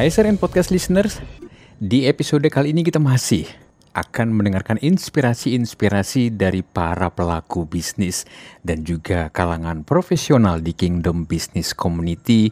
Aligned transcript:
Hai 0.00 0.08
SRN 0.08 0.40
Podcast 0.40 0.72
Listeners, 0.72 1.20
di 1.76 2.08
episode 2.08 2.48
kali 2.48 2.72
ini 2.72 2.80
kita 2.80 2.96
masih 2.96 3.44
akan 3.92 4.32
mendengarkan 4.32 4.80
inspirasi-inspirasi 4.80 6.32
dari 6.32 6.64
para 6.64 7.12
pelaku 7.12 7.68
bisnis 7.68 8.24
dan 8.64 8.80
juga 8.80 9.28
kalangan 9.28 9.84
profesional 9.84 10.64
di 10.64 10.72
Kingdom 10.72 11.28
Business 11.28 11.76
Community 11.76 12.48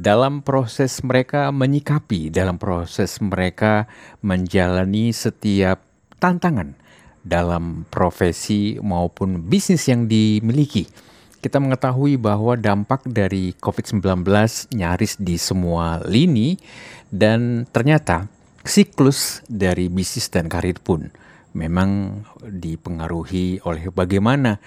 dalam 0.00 0.40
proses 0.40 1.04
mereka 1.04 1.52
menyikapi, 1.52 2.32
dalam 2.32 2.56
proses 2.56 3.20
mereka 3.20 3.84
menjalani 4.24 5.12
setiap 5.12 5.84
tantangan 6.16 6.80
dalam 7.20 7.84
profesi 7.92 8.80
maupun 8.80 9.44
bisnis 9.44 9.84
yang 9.84 10.08
dimiliki 10.08 10.88
kita 11.46 11.62
mengetahui 11.62 12.18
bahwa 12.18 12.58
dampak 12.58 13.06
dari 13.06 13.54
COVID-19 13.62 14.26
nyaris 14.74 15.14
di 15.14 15.38
semua 15.38 16.02
lini 16.02 16.58
dan 17.14 17.70
ternyata 17.70 18.26
siklus 18.66 19.46
dari 19.46 19.86
bisnis 19.86 20.26
dan 20.26 20.50
karir 20.50 20.82
pun 20.82 21.06
memang 21.54 22.20
dipengaruhi 22.42 23.62
oleh 23.62 23.94
bagaimana 23.94 24.58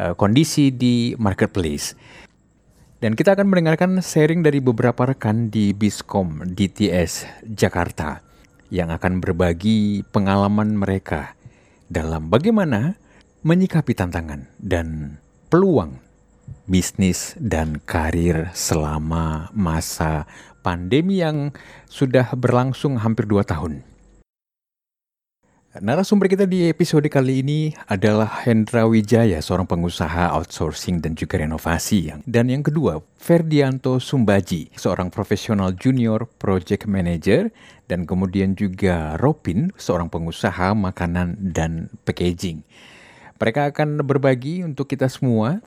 uh, 0.00 0.16
kondisi 0.16 0.72
di 0.72 1.12
marketplace. 1.20 1.92
Dan 2.96 3.12
kita 3.12 3.36
akan 3.36 3.52
mendengarkan 3.52 4.00
sharing 4.00 4.40
dari 4.40 4.64
beberapa 4.64 5.04
rekan 5.04 5.52
di 5.52 5.76
Biskom 5.76 6.48
DTS 6.48 7.44
Jakarta 7.44 8.24
yang 8.72 8.88
akan 8.88 9.20
berbagi 9.20 10.00
pengalaman 10.08 10.80
mereka 10.80 11.36
dalam 11.92 12.32
bagaimana 12.32 12.96
menyikapi 13.44 13.92
tantangan 13.92 14.48
dan 14.56 15.18
peluang 15.50 16.01
bisnis 16.72 17.36
dan 17.36 17.76
karir 17.84 18.48
selama 18.56 19.52
masa 19.52 20.24
pandemi 20.64 21.20
yang 21.20 21.52
sudah 21.84 22.32
berlangsung 22.32 22.96
hampir 22.96 23.28
dua 23.28 23.44
tahun. 23.44 23.84
Narasumber 25.72 26.28
kita 26.28 26.44
di 26.44 26.68
episode 26.68 27.08
kali 27.08 27.40
ini 27.40 27.72
adalah 27.88 28.44
Hendra 28.44 28.84
Wijaya, 28.84 29.40
seorang 29.40 29.64
pengusaha 29.64 30.32
outsourcing 30.36 31.00
dan 31.00 31.16
juga 31.16 31.40
renovasi. 31.40 32.12
Dan 32.28 32.52
yang 32.52 32.60
kedua, 32.60 33.00
Ferdianto 33.16 33.96
Sumbaji, 33.96 34.68
seorang 34.76 35.08
profesional 35.08 35.72
junior 35.72 36.28
project 36.40 36.84
manager. 36.84 37.48
Dan 37.88 38.04
kemudian 38.04 38.52
juga 38.52 39.16
Ropin, 39.16 39.72
seorang 39.80 40.12
pengusaha 40.12 40.76
makanan 40.76 41.40
dan 41.56 41.88
packaging. 42.04 42.64
Mereka 43.40 43.72
akan 43.72 44.04
berbagi 44.04 44.60
untuk 44.68 44.92
kita 44.92 45.08
semua 45.08 45.64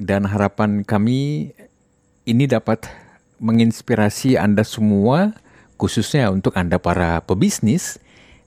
dan 0.00 0.24
harapan 0.24 0.80
kami 0.80 1.52
ini 2.24 2.44
dapat 2.48 2.88
menginspirasi 3.36 4.40
Anda 4.40 4.64
semua, 4.64 5.36
khususnya 5.76 6.32
untuk 6.32 6.56
Anda 6.56 6.80
para 6.80 7.20
pebisnis 7.20 8.00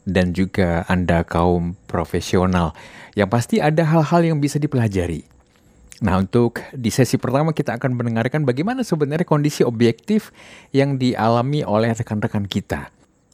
dan 0.03 0.33
juga 0.33 0.81
Anda 0.89 1.21
kaum 1.21 1.77
profesional. 1.85 2.73
Yang 3.13 3.29
pasti 3.29 3.55
ada 3.61 3.85
hal-hal 3.85 4.33
yang 4.33 4.41
bisa 4.41 4.57
dipelajari. 4.57 5.29
Nah, 6.03 6.19
untuk 6.19 6.59
di 6.73 6.89
sesi 6.89 7.15
pertama 7.21 7.53
kita 7.55 7.77
akan 7.77 7.95
mendengarkan 7.95 8.43
bagaimana 8.43 8.81
sebenarnya 8.81 9.23
kondisi 9.23 9.61
objektif 9.61 10.33
yang 10.73 10.97
dialami 10.97 11.63
oleh 11.63 11.93
rekan-rekan 11.93 12.49
kita. 12.49 12.89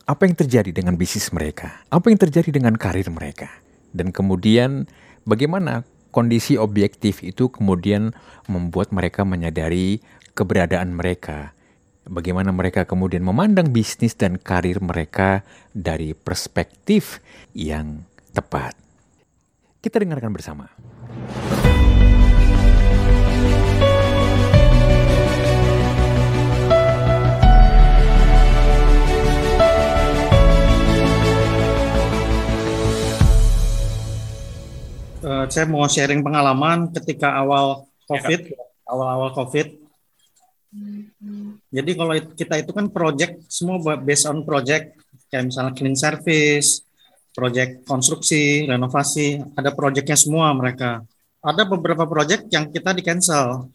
Apa 0.06 0.28
yang 0.28 0.36
terjadi 0.36 0.70
dengan 0.70 1.00
bisnis 1.00 1.32
mereka? 1.32 1.82
Apa 1.90 2.12
yang 2.12 2.20
terjadi 2.20 2.52
dengan 2.52 2.76
karir 2.76 3.08
mereka? 3.10 3.50
Dan 3.90 4.14
kemudian 4.14 4.86
bagaimana 5.26 5.88
kondisi 6.10 6.58
objektif 6.58 7.22
itu 7.22 7.50
kemudian 7.50 8.14
membuat 8.50 8.94
mereka 8.94 9.26
menyadari 9.26 10.02
keberadaan 10.34 10.94
mereka. 10.94 11.54
Bagaimana 12.10 12.50
mereka 12.50 12.90
kemudian 12.90 13.22
memandang 13.22 13.70
bisnis 13.70 14.18
dan 14.18 14.42
karir 14.42 14.82
mereka 14.82 15.46
dari 15.76 16.18
perspektif 16.18 17.22
yang 17.54 18.02
tepat. 18.34 18.74
Kita 19.80 20.02
dengarkan 20.02 20.34
bersama. 20.34 20.66
Uh, 35.24 35.46
saya 35.48 35.66
mau 35.68 35.86
sharing 35.86 36.24
pengalaman 36.24 36.92
ketika 36.96 37.36
awal 37.40 37.88
COVID, 38.10 38.42
ya, 38.50 38.62
awal-awal 38.90 39.32
COVID. 39.36 39.68
Jadi 41.74 41.92
kalau 41.98 42.14
kita 42.38 42.56
itu 42.62 42.72
kan 42.74 42.90
project 42.94 43.42
semua 43.50 43.82
based 43.98 44.30
on 44.30 44.46
project 44.46 44.98
kayak 45.30 45.50
misalnya 45.50 45.74
clean 45.78 45.98
service, 45.98 46.86
project 47.34 47.86
konstruksi, 47.86 48.66
renovasi, 48.66 49.42
ada 49.58 49.74
projectnya 49.74 50.18
semua 50.18 50.54
mereka. 50.54 51.06
Ada 51.40 51.64
beberapa 51.66 52.04
project 52.06 52.52
yang 52.52 52.70
kita 52.70 52.92
di 52.94 53.02
cancel 53.02 53.70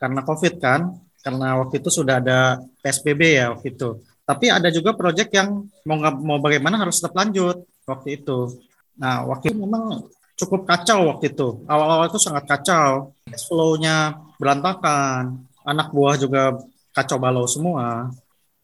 karena 0.00 0.24
COVID 0.24 0.54
kan, 0.56 0.96
karena 1.20 1.60
waktu 1.60 1.84
itu 1.84 1.90
sudah 1.92 2.18
ada 2.18 2.58
PSBB 2.80 3.20
ya 3.36 3.52
waktu 3.52 3.76
itu. 3.76 4.00
Tapi 4.24 4.46
ada 4.46 4.70
juga 4.70 4.94
project 4.94 5.30
yang 5.34 5.66
mau 5.84 5.98
mau 6.22 6.38
bagaimana 6.38 6.78
harus 6.80 7.02
tetap 7.02 7.18
lanjut 7.18 7.66
waktu 7.84 8.22
itu. 8.22 8.62
Nah 8.96 9.26
waktu 9.26 9.52
itu 9.52 9.58
memang 9.58 10.06
cukup 10.40 10.64
kacau 10.64 11.12
waktu 11.12 11.36
itu. 11.36 11.48
Awal-awal 11.68 12.08
itu 12.08 12.16
sangat 12.16 12.48
kacau. 12.48 13.12
Flow-nya 13.28 14.16
berantakan. 14.40 15.44
Anak 15.68 15.92
buah 15.92 16.16
juga 16.16 16.56
kacau 16.96 17.20
balau 17.20 17.44
semua. 17.44 18.08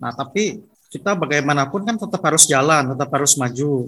Nah, 0.00 0.12
tapi 0.16 0.64
kita 0.88 1.12
bagaimanapun 1.12 1.84
kan 1.84 1.96
tetap 2.00 2.22
harus 2.24 2.48
jalan, 2.48 2.96
tetap 2.96 3.12
harus 3.12 3.36
maju. 3.36 3.84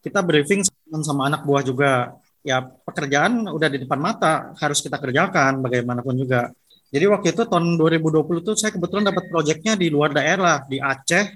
Kita 0.00 0.24
briefing 0.24 0.64
sama 1.04 1.28
anak 1.28 1.44
buah 1.44 1.60
juga. 1.60 2.16
Ya, 2.46 2.62
pekerjaan 2.62 3.50
udah 3.50 3.68
di 3.68 3.82
depan 3.82 3.98
mata, 3.98 4.54
harus 4.62 4.78
kita 4.78 5.02
kerjakan 5.02 5.60
bagaimanapun 5.66 6.14
juga. 6.14 6.48
Jadi 6.94 7.04
waktu 7.10 7.34
itu 7.34 7.42
tahun 7.42 7.74
2020 7.74 8.46
itu 8.46 8.52
saya 8.54 8.70
kebetulan 8.70 9.10
dapat 9.10 9.26
proyeknya 9.26 9.74
di 9.74 9.90
luar 9.90 10.14
daerah, 10.14 10.62
di 10.62 10.78
Aceh, 10.78 11.34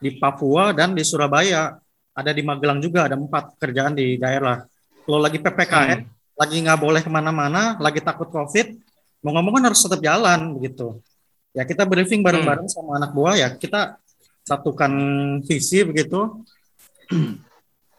di 0.00 0.16
Papua, 0.16 0.72
dan 0.72 0.96
di 0.96 1.04
Surabaya. 1.04 1.76
Ada 2.16 2.32
di 2.32 2.40
Magelang 2.42 2.80
juga, 2.80 3.06
ada 3.06 3.14
empat 3.14 3.60
pekerjaan 3.60 3.92
di 3.92 4.16
daerah 4.16 4.58
lo 5.08 5.16
lagi 5.16 5.40
ppkm 5.40 6.04
hmm. 6.04 6.36
lagi 6.36 6.56
nggak 6.60 6.78
boleh 6.78 7.00
ke 7.00 7.10
mana-mana 7.10 7.80
lagi 7.80 8.04
takut 8.04 8.28
covid 8.28 8.76
mau 9.24 9.34
ngomong 9.34 9.58
kan 9.58 9.72
harus 9.72 9.80
tetap 9.80 9.98
jalan 10.04 10.54
begitu 10.60 11.00
ya 11.56 11.64
kita 11.64 11.88
briefing 11.88 12.20
bareng-bareng 12.20 12.68
hmm. 12.68 12.76
sama 12.76 13.00
anak 13.00 13.10
buah 13.16 13.34
ya 13.34 13.48
kita 13.56 13.98
satukan 14.48 14.92
visi 15.44 15.84
begitu. 15.84 16.40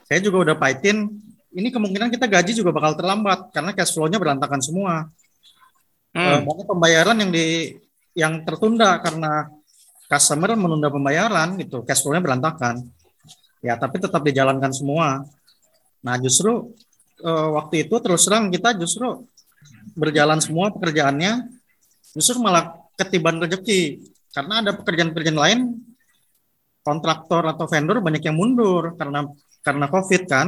Saya 0.09 0.19
juga 0.25 0.49
udah 0.49 0.55
paitin 0.57 1.05
ini 1.53 1.69
kemungkinan 1.69 2.09
kita 2.09 2.25
gaji 2.25 2.57
juga 2.57 2.73
bakal 2.73 2.97
terlambat 2.97 3.53
karena 3.53 3.77
cash 3.77 3.93
flow-nya 3.93 4.17
berantakan 4.17 4.61
semua. 4.65 5.05
Hmm. 6.09 6.41
banyak 6.41 6.65
pembayaran 6.65 7.21
yang 7.21 7.29
di 7.29 7.77
yang 8.17 8.41
tertunda 8.41 8.97
karena 8.97 9.45
customer 10.09 10.57
menunda 10.57 10.89
pembayaran 10.89 11.53
gitu. 11.61 11.85
Cash 11.85 12.01
flow-nya 12.01 12.25
berantakan. 12.25 12.81
Ya 13.61 13.77
tapi 13.77 14.01
tetap 14.01 14.25
dijalankan 14.25 14.73
semua. 14.73 15.21
Nah 16.01 16.15
justru 16.17 16.73
uh, 17.23 17.49
waktu 17.59 17.87
itu 17.87 17.95
terus 18.03 18.25
terang 18.27 18.51
kita 18.51 18.75
justru 18.75 19.27
berjalan 19.95 20.39
semua 20.39 20.71
pekerjaannya 20.71 21.59
justru 22.15 22.39
malah 22.41 22.75
ketiban 22.99 23.39
rezeki. 23.39 24.03
Karena 24.29 24.61
ada 24.61 24.71
pekerjaan-pekerjaan 24.77 25.39
lain 25.39 25.59
kontraktor 26.85 27.43
atau 27.49 27.65
vendor 27.65 27.97
banyak 27.99 28.23
yang 28.23 28.37
mundur 28.37 28.93
karena 28.99 29.25
karena 29.65 29.85
covid 29.89 30.23
kan. 30.29 30.47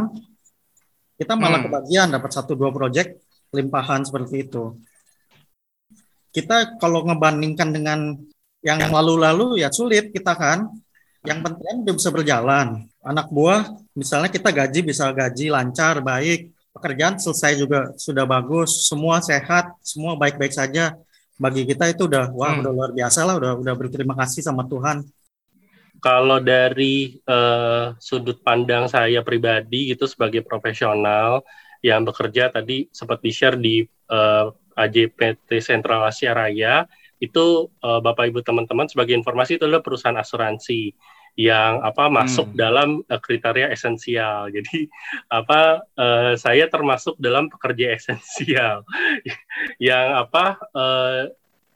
Kita 1.18 1.38
malah 1.38 1.62
hmm. 1.62 1.68
kebagian 1.70 2.08
dapat 2.10 2.32
satu 2.34 2.58
dua 2.58 2.74
proyek 2.74 3.22
limpahan 3.54 4.02
seperti 4.06 4.50
itu. 4.50 4.74
Kita 6.34 6.82
kalau 6.82 7.06
ngebandingkan 7.06 7.70
dengan 7.70 8.00
yang 8.62 8.82
lalu-lalu 8.90 9.62
ya 9.62 9.70
sulit 9.70 10.10
kita 10.14 10.34
kan. 10.34 10.70
Yang 11.22 11.40
penting 11.46 11.76
dia 11.86 11.94
bisa 11.94 12.10
berjalan. 12.10 12.90
Anak 13.06 13.30
buah 13.30 13.70
misalnya 13.94 14.34
kita 14.34 14.50
gaji 14.50 14.82
bisa 14.82 15.14
gaji 15.14 15.54
lancar 15.54 16.02
baik 16.02 16.50
pekerjaan 16.72 17.20
selesai 17.20 17.60
juga 17.60 17.92
sudah 18.00 18.24
bagus, 18.24 18.88
semua 18.88 19.20
sehat, 19.20 19.76
semua 19.84 20.16
baik-baik 20.16 20.56
saja. 20.56 20.96
Bagi 21.36 21.68
kita 21.68 21.92
itu 21.92 22.08
udah 22.08 22.32
wah 22.32 22.56
hmm. 22.56 22.62
udah 22.64 22.72
luar 22.72 22.92
biasa 22.96 23.28
lah, 23.28 23.36
udah 23.38 23.52
udah 23.60 23.74
berterima 23.76 24.16
kasih 24.16 24.42
sama 24.46 24.66
Tuhan. 24.66 25.04
Kalau 26.02 26.42
dari 26.42 27.22
uh, 27.30 27.94
sudut 28.02 28.42
pandang 28.42 28.90
saya 28.90 29.22
pribadi 29.22 29.94
gitu 29.94 30.10
sebagai 30.10 30.42
profesional 30.42 31.46
yang 31.86 32.02
bekerja 32.02 32.50
tadi 32.50 32.90
sempat 32.90 33.22
di-share 33.22 33.58
di 33.58 33.86
uh, 34.10 34.50
eh, 34.50 34.82
AJPT 34.82 35.62
Sentral 35.62 36.06
Asia 36.06 36.34
Raya 36.34 36.86
itu 37.22 37.70
uh, 37.86 38.02
Bapak 38.02 38.34
Ibu 38.34 38.42
teman-teman 38.42 38.90
sebagai 38.90 39.14
informasi 39.14 39.62
itu 39.62 39.66
adalah 39.70 39.86
perusahaan 39.86 40.18
asuransi 40.18 40.94
yang 41.40 41.80
apa 41.82 42.12
masuk 42.12 42.52
hmm. 42.52 42.58
dalam 42.58 42.90
uh, 43.08 43.22
kriteria 43.22 43.72
esensial. 43.72 44.48
Jadi 44.56 44.88
apa 45.32 45.84
uh, 45.96 46.34
saya 46.36 46.68
termasuk 46.68 47.16
dalam 47.18 47.48
pekerja 47.48 47.94
esensial 47.98 48.84
yang 49.80 50.16
apa 50.16 50.60
uh, 50.76 51.32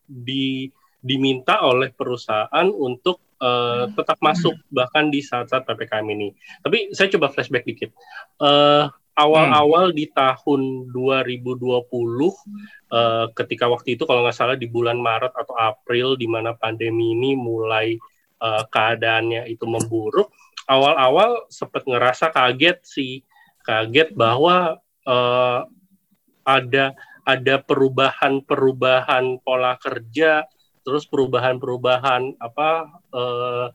di 0.05 0.69
diminta 1.05 1.61
oleh 1.61 1.93
perusahaan 1.93 2.67
untuk 2.73 3.21
uh, 3.37 3.85
tetap 3.93 4.17
masuk 4.25 4.57
bahkan 4.73 5.13
di 5.13 5.21
saat-saat 5.21 5.63
ppkm 5.69 6.05
ini. 6.17 6.33
Tapi 6.65 6.93
saya 6.97 7.13
coba 7.13 7.29
flashback 7.29 7.65
dikit. 7.65 7.93
Uh, 8.41 8.89
awal-awal 9.15 9.93
hmm. 9.93 9.97
di 9.97 10.05
tahun 10.11 10.91
2020 10.91 11.71
uh, 11.71 13.25
ketika 13.31 13.65
waktu 13.71 13.95
itu 13.95 14.03
kalau 14.03 14.27
nggak 14.27 14.35
salah 14.35 14.59
di 14.59 14.67
bulan 14.67 14.99
Maret 14.99 15.31
atau 15.31 15.55
April 15.55 16.19
di 16.19 16.27
mana 16.27 16.51
pandemi 16.51 17.15
ini 17.15 17.37
mulai 17.39 17.95
uh, 18.45 18.63
keadaannya 18.69 19.50
itu 19.50 19.65
memburuk 19.65 20.30
awal-awal 20.69 21.50
sempat 21.50 21.89
ngerasa 21.89 22.30
kaget 22.30 22.77
sih 22.86 23.25
kaget 23.65 24.13
bahwa 24.13 24.77
uh, 25.09 25.65
ada 26.45 26.94
ada 27.25 27.56
perubahan-perubahan 27.65 29.42
pola 29.42 29.74
kerja 29.81 30.45
terus 30.86 31.09
perubahan-perubahan 31.09 32.38
apa 32.38 33.01
uh, 33.09 33.68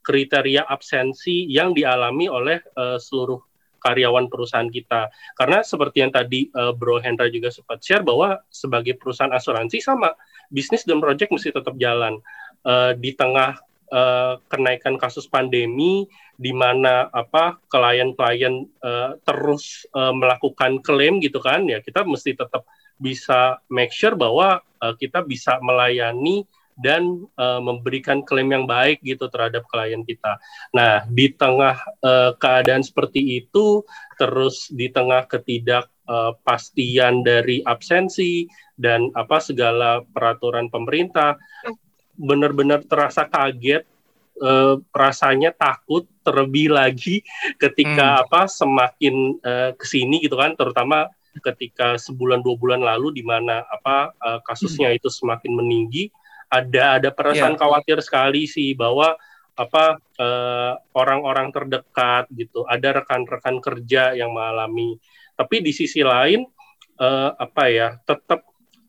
kriteria 0.00 0.64
absensi 0.64 1.44
yang 1.52 1.76
dialami 1.76 2.32
oleh 2.32 2.64
uh, 2.80 2.96
seluruh 2.96 3.42
karyawan 3.76 4.26
perusahaan 4.32 4.66
kita. 4.66 5.12
Karena 5.36 5.60
seperti 5.60 6.02
yang 6.02 6.10
tadi 6.10 6.48
uh, 6.56 6.72
Bro 6.72 7.04
Hendra 7.04 7.28
juga 7.28 7.52
sempat 7.52 7.84
share 7.84 8.02
bahwa 8.02 8.40
sebagai 8.48 8.96
perusahaan 8.96 9.30
asuransi 9.30 9.78
sama 9.78 10.16
bisnis 10.48 10.82
dan 10.88 10.98
project 10.98 11.30
mesti 11.30 11.52
tetap 11.52 11.76
jalan 11.76 12.18
uh, 12.64 12.96
di 12.96 13.12
tengah 13.12 13.60
uh, 13.92 14.40
kenaikan 14.50 14.96
kasus 14.96 15.26
pandemi 15.26 16.06
di 16.36 16.52
mana 16.52 17.08
apa 17.12 17.56
klien-klien 17.70 18.68
uh, 18.84 19.16
terus 19.24 19.88
uh, 19.96 20.12
melakukan 20.12 20.80
klaim 20.84 21.18
gitu 21.22 21.40
kan 21.40 21.64
ya 21.64 21.80
kita 21.80 22.04
mesti 22.04 22.36
tetap 22.36 22.68
bisa 22.96 23.60
make 23.68 23.92
sure 23.92 24.16
bahwa 24.16 24.60
uh, 24.80 24.94
kita 24.96 25.24
bisa 25.24 25.60
melayani 25.60 26.44
dan 26.76 27.24
uh, 27.40 27.60
memberikan 27.60 28.20
klaim 28.20 28.52
yang 28.52 28.68
baik 28.68 29.00
gitu 29.00 29.32
terhadap 29.32 29.64
klien 29.72 30.04
kita. 30.04 30.36
Nah, 30.76 31.08
di 31.08 31.32
tengah 31.32 31.80
uh, 32.04 32.36
keadaan 32.36 32.84
seperti 32.84 33.40
itu, 33.40 33.80
terus 34.20 34.68
di 34.68 34.92
tengah 34.92 35.24
ketidakpastian 35.24 37.14
uh, 37.20 37.24
dari 37.24 37.64
absensi 37.64 38.44
dan 38.76 39.08
apa 39.16 39.40
segala 39.40 40.04
peraturan 40.04 40.68
pemerintah, 40.68 41.40
benar-benar 42.16 42.82
terasa 42.84 43.28
kaget, 43.28 43.84
uh, 44.40 44.80
rasanya 44.92 45.52
takut 45.52 46.08
terlebih 46.24 46.72
lagi 46.72 47.22
ketika 47.62 48.20
hmm. 48.20 48.22
apa 48.26 48.40
semakin 48.50 49.14
uh, 49.40 49.70
ke 49.76 49.84
sini 49.84 50.24
gitu 50.24 50.36
kan, 50.40 50.56
terutama 50.58 51.08
ketika 51.44 52.00
sebulan 52.00 52.40
dua 52.40 52.56
bulan 52.56 52.80
lalu 52.80 53.20
di 53.20 53.22
mana 53.24 53.60
apa 53.68 54.16
uh, 54.16 54.40
kasusnya 54.44 54.88
hmm. 54.92 54.98
itu 54.98 55.08
semakin 55.12 55.52
meninggi 55.52 56.08
ada 56.48 57.00
ada 57.00 57.10
perasaan 57.10 57.58
yeah. 57.58 57.60
khawatir 57.60 57.98
sekali 58.00 58.46
sih 58.46 58.72
bahwa 58.72 59.18
apa 59.56 59.96
orang 59.96 60.20
eh, 60.20 60.74
orang-orang 60.92 61.48
terdekat 61.48 62.28
gitu 62.28 62.68
ada 62.68 63.00
rekan-rekan 63.00 63.56
kerja 63.64 64.12
yang 64.12 64.36
mengalami 64.36 65.00
tapi 65.32 65.64
di 65.64 65.72
sisi 65.72 66.04
lain 66.04 66.44
uh, 67.00 67.32
apa 67.36 67.64
ya 67.72 67.88
tetap 68.04 68.44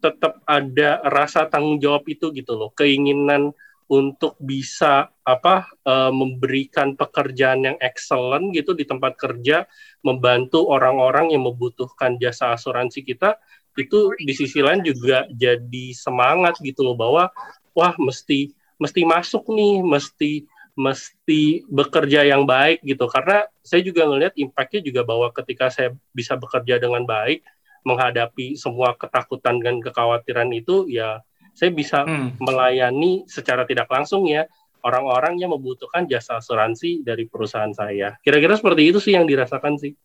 tetap 0.07 0.39
ada 0.47 1.03
rasa 1.11 1.43
tanggung 1.51 1.83
jawab 1.83 2.07
itu 2.07 2.31
gitu 2.31 2.55
loh. 2.55 2.71
Keinginan 2.71 3.51
untuk 3.87 4.35
bisa 4.39 5.11
apa 5.23 5.67
uh, 5.87 6.11
memberikan 6.11 6.95
pekerjaan 6.95 7.63
yang 7.63 7.77
excellent 7.79 8.51
gitu 8.51 8.75
di 8.75 8.83
tempat 8.83 9.15
kerja 9.15 9.63
membantu 10.03 10.67
orang-orang 10.67 11.31
yang 11.31 11.47
membutuhkan 11.47 12.19
jasa 12.19 12.51
asuransi 12.51 13.03
kita 13.03 13.39
itu 13.79 14.11
di 14.19 14.33
sisi 14.35 14.59
lain 14.59 14.83
juga 14.83 15.23
jadi 15.31 15.93
semangat 15.95 16.59
gitu 16.59 16.83
loh 16.83 16.97
bahwa 16.97 17.31
wah 17.77 17.93
mesti 17.95 18.51
mesti 18.81 19.01
masuk 19.05 19.45
nih, 19.53 19.85
mesti 19.85 20.31
mesti 20.77 21.65
bekerja 21.65 22.21
yang 22.25 22.45
baik 22.45 22.85
gitu. 22.85 23.09
Karena 23.09 23.45
saya 23.65 23.81
juga 23.81 24.05
ngelihat 24.05 24.37
impactnya 24.37 24.81
juga 24.85 25.01
bahwa 25.01 25.33
ketika 25.33 25.73
saya 25.73 25.89
bisa 26.13 26.37
bekerja 26.37 26.77
dengan 26.77 27.05
baik 27.05 27.41
menghadapi 27.87 28.59
semua 28.59 28.91
ketakutan 28.99 29.63
dan 29.63 29.79
kekhawatiran 29.79 30.51
itu 30.51 30.83
ya 30.91 31.23
saya 31.55 31.71
bisa 31.71 32.03
hmm. 32.03 32.43
melayani 32.43 33.23
secara 33.31 33.63
tidak 33.63 33.87
langsung 33.87 34.27
ya 34.27 34.43
orang-orang 34.83 35.39
yang 35.39 35.55
membutuhkan 35.55 36.05
jasa 36.05 36.43
asuransi 36.43 37.01
dari 37.07 37.25
perusahaan 37.25 37.71
saya 37.71 38.19
kira-kira 38.19 38.59
seperti 38.59 38.91
itu 38.91 38.99
sih 38.99 39.15
yang 39.15 39.23
dirasakan 39.23 39.79
sih 39.79 39.95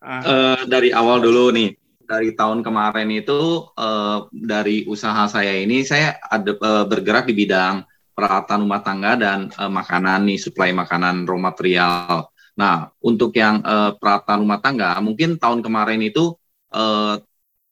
uh, 0.00 0.64
dari 0.64 0.90
awal 0.90 1.20
dulu 1.20 1.52
nih 1.52 1.76
dari 2.02 2.34
tahun 2.34 2.60
kemarin 2.66 3.08
itu 3.08 3.72
uh, 3.78 4.28
dari 4.28 4.84
usaha 4.84 5.24
saya 5.30 5.56
ini 5.56 5.86
saya 5.86 6.18
ada 6.20 6.52
uh, 6.58 6.84
bergerak 6.84 7.30
di 7.30 7.34
bidang 7.36 7.86
peralatan 8.12 8.68
rumah 8.68 8.82
tangga 8.84 9.16
dan 9.16 9.48
uh, 9.56 9.70
makanan 9.72 10.28
nih 10.28 10.36
suplai 10.36 10.76
makanan 10.76 11.24
raw 11.24 11.40
material. 11.40 12.28
Nah 12.58 12.92
untuk 13.00 13.32
yang 13.32 13.64
uh, 13.64 13.96
peralatan 13.96 14.44
rumah 14.44 14.60
tangga 14.60 14.92
mungkin 15.00 15.40
tahun 15.40 15.64
kemarin 15.64 16.04
itu 16.04 16.36
uh, 16.72 17.20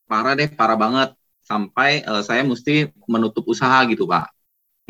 parah 0.06 0.34
deh 0.36 0.48
parah 0.52 0.78
banget 0.78 1.10
sampai 1.42 2.06
uh, 2.06 2.22
saya 2.22 2.46
mesti 2.46 2.94
menutup 3.10 3.42
usaha 3.50 3.82
gitu 3.90 4.06
pak. 4.06 4.30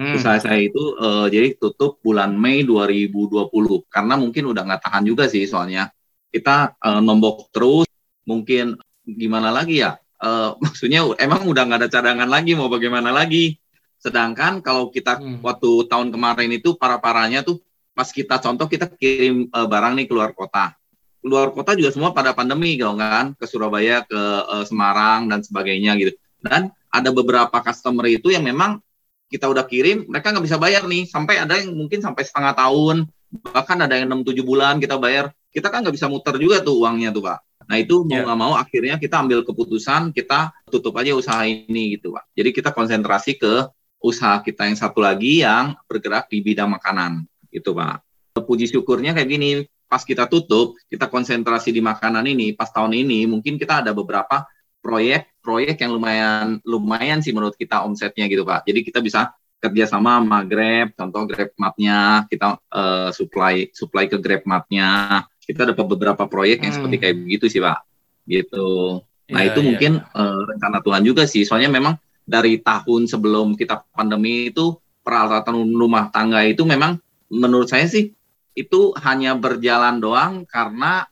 Hmm. 0.01 0.17
Usaha 0.17 0.41
saya 0.41 0.61
itu 0.61 0.81
uh, 0.97 1.29
jadi 1.29 1.57
tutup 1.57 2.01
bulan 2.01 2.33
Mei 2.33 2.65
2020 2.65 3.53
karena 3.89 4.15
mungkin 4.17 4.49
udah 4.49 4.63
nggak 4.65 4.83
tahan 4.85 5.05
juga 5.05 5.29
sih 5.29 5.45
soalnya 5.45 5.93
kita 6.33 6.79
uh, 6.81 7.01
nombok 7.05 7.53
terus 7.53 7.89
mungkin 8.25 8.77
gimana 9.05 9.53
lagi 9.53 9.85
ya? 9.85 10.01
Uh, 10.21 10.57
maksudnya 10.65 11.05
emang 11.21 11.45
udah 11.49 11.63
nggak 11.69 11.81
ada 11.85 11.91
cadangan 11.93 12.29
lagi 12.29 12.57
mau 12.57 12.73
bagaimana 12.73 13.13
lagi? 13.13 13.61
Sedangkan 14.01 14.65
kalau 14.65 14.89
kita 14.89 15.21
hmm. 15.21 15.45
waktu 15.45 15.71
tahun 15.89 16.09
kemarin 16.09 16.51
itu 16.57 16.77
para-paranya 16.81 17.45
tuh 17.45 17.61
pas 17.93 18.09
kita 18.09 18.41
contoh 18.41 18.65
kita 18.65 18.89
kirim 18.97 19.53
uh, 19.53 19.69
barang 19.69 20.01
nih 20.01 20.07
keluar 20.09 20.33
kota. 20.33 20.80
Keluar 21.21 21.53
kota 21.53 21.77
juga 21.77 21.93
semua 21.93 22.17
pada 22.17 22.33
pandemi 22.33 22.81
gitu 22.81 22.97
kan, 22.97 23.37
ke 23.37 23.45
Surabaya, 23.45 24.05
ke 24.09 24.17
uh, 24.49 24.65
Semarang 24.65 25.29
dan 25.29 25.45
sebagainya 25.45 25.97
gitu. 26.01 26.17
Dan 26.41 26.73
ada 26.89 27.11
beberapa 27.13 27.61
customer 27.61 28.09
itu 28.09 28.33
yang 28.33 28.45
memang 28.45 28.81
kita 29.29 29.47
udah 29.47 29.69
kirim, 29.69 30.09
mereka 30.09 30.33
nggak 30.33 30.45
bisa 30.49 30.59
bayar 30.59 30.83
nih, 30.89 31.07
sampai 31.07 31.39
ada 31.39 31.61
yang 31.61 31.77
mungkin 31.77 32.03
sampai 32.03 32.25
setengah 32.27 32.57
tahun, 32.57 33.07
bahkan 33.53 33.79
ada 33.79 33.95
yang 33.95 34.11
enam 34.11 34.27
tujuh 34.27 34.43
bulan 34.43 34.81
kita 34.83 34.99
bayar. 34.99 35.31
Kita 35.53 35.71
kan 35.71 35.87
nggak 35.87 35.95
bisa 35.95 36.11
muter 36.11 36.35
juga 36.41 36.65
tuh 36.65 36.83
uangnya 36.83 37.15
tuh, 37.15 37.23
Pak. 37.23 37.39
Nah 37.71 37.79
itu 37.79 38.03
mau 38.03 38.19
ya. 38.19 38.27
nggak 38.27 38.35
yeah. 38.35 38.51
mau 38.51 38.53
akhirnya 38.59 38.95
kita 38.99 39.23
ambil 39.23 39.47
keputusan 39.47 40.11
kita 40.11 40.51
tutup 40.67 40.91
aja 40.99 41.15
usaha 41.15 41.47
ini 41.47 41.95
gitu 41.95 42.11
pak. 42.19 42.27
Jadi 42.35 42.51
kita 42.51 42.75
konsentrasi 42.75 43.39
ke 43.39 43.71
usaha 44.03 44.43
kita 44.43 44.67
yang 44.67 44.75
satu 44.75 44.99
lagi 44.99 45.47
yang 45.47 45.79
bergerak 45.87 46.27
di 46.27 46.43
bidang 46.43 46.67
makanan 46.75 47.31
gitu 47.55 47.79
pak. 47.79 48.03
Puji 48.35 48.67
syukurnya 48.67 49.15
kayak 49.15 49.31
gini 49.31 49.51
pas 49.91 50.07
kita 50.07 50.31
tutup 50.31 50.79
kita 50.87 51.11
konsentrasi 51.11 51.75
di 51.75 51.83
makanan 51.83 52.23
ini 52.31 52.55
pas 52.55 52.71
tahun 52.71 52.95
ini 52.95 53.27
mungkin 53.27 53.59
kita 53.59 53.83
ada 53.83 53.91
beberapa 53.91 54.47
proyek-proyek 54.79 55.83
yang 55.83 55.93
lumayan 55.99 56.47
lumayan 56.63 57.19
sih 57.19 57.35
menurut 57.35 57.59
kita 57.59 57.83
omsetnya 57.83 58.31
gitu 58.31 58.47
pak. 58.47 58.63
Jadi 58.65 58.81
kita 58.87 59.03
bisa 59.03 59.35
kerjasama 59.61 60.23
sama 60.23 60.41
Grab, 60.49 60.97
contoh 60.97 61.29
Grab 61.29 61.53
Map-nya 61.59 62.25
kita 62.31 62.57
uh, 62.73 63.11
supply 63.13 63.69
supply 63.77 64.09
ke 64.09 64.17
Grab 64.17 64.47
Map-nya 64.49 65.21
kita 65.51 65.67
dapat 65.75 65.85
beberapa 65.91 66.25
proyek 66.31 66.63
yang 66.63 66.71
hmm. 66.71 66.79
seperti 66.79 66.97
kayak 67.03 67.17
begitu 67.27 67.45
sih 67.51 67.61
pak 67.61 67.83
gitu 68.31 69.03
nah 69.31 69.43
ya, 69.43 69.51
itu 69.51 69.61
ya. 69.63 69.67
mungkin 69.67 69.93
uh, 70.15 70.41
rencana 70.47 70.79
Tuhan 70.83 71.03
juga 71.03 71.27
sih 71.27 71.43
soalnya 71.43 71.71
memang 71.75 71.99
dari 72.23 72.63
tahun 72.63 73.11
sebelum 73.11 73.59
kita 73.59 73.83
pandemi 73.91 74.55
itu 74.55 74.79
peralatan 75.03 75.67
rumah 75.75 76.11
tangga 76.15 76.47
itu 76.47 76.63
memang 76.63 77.03
menurut 77.31 77.67
saya 77.67 77.91
sih 77.91 78.15
itu 78.55 78.93
hanya 79.01 79.39
berjalan 79.39 80.03
doang 80.03 80.45
karena 80.45 81.07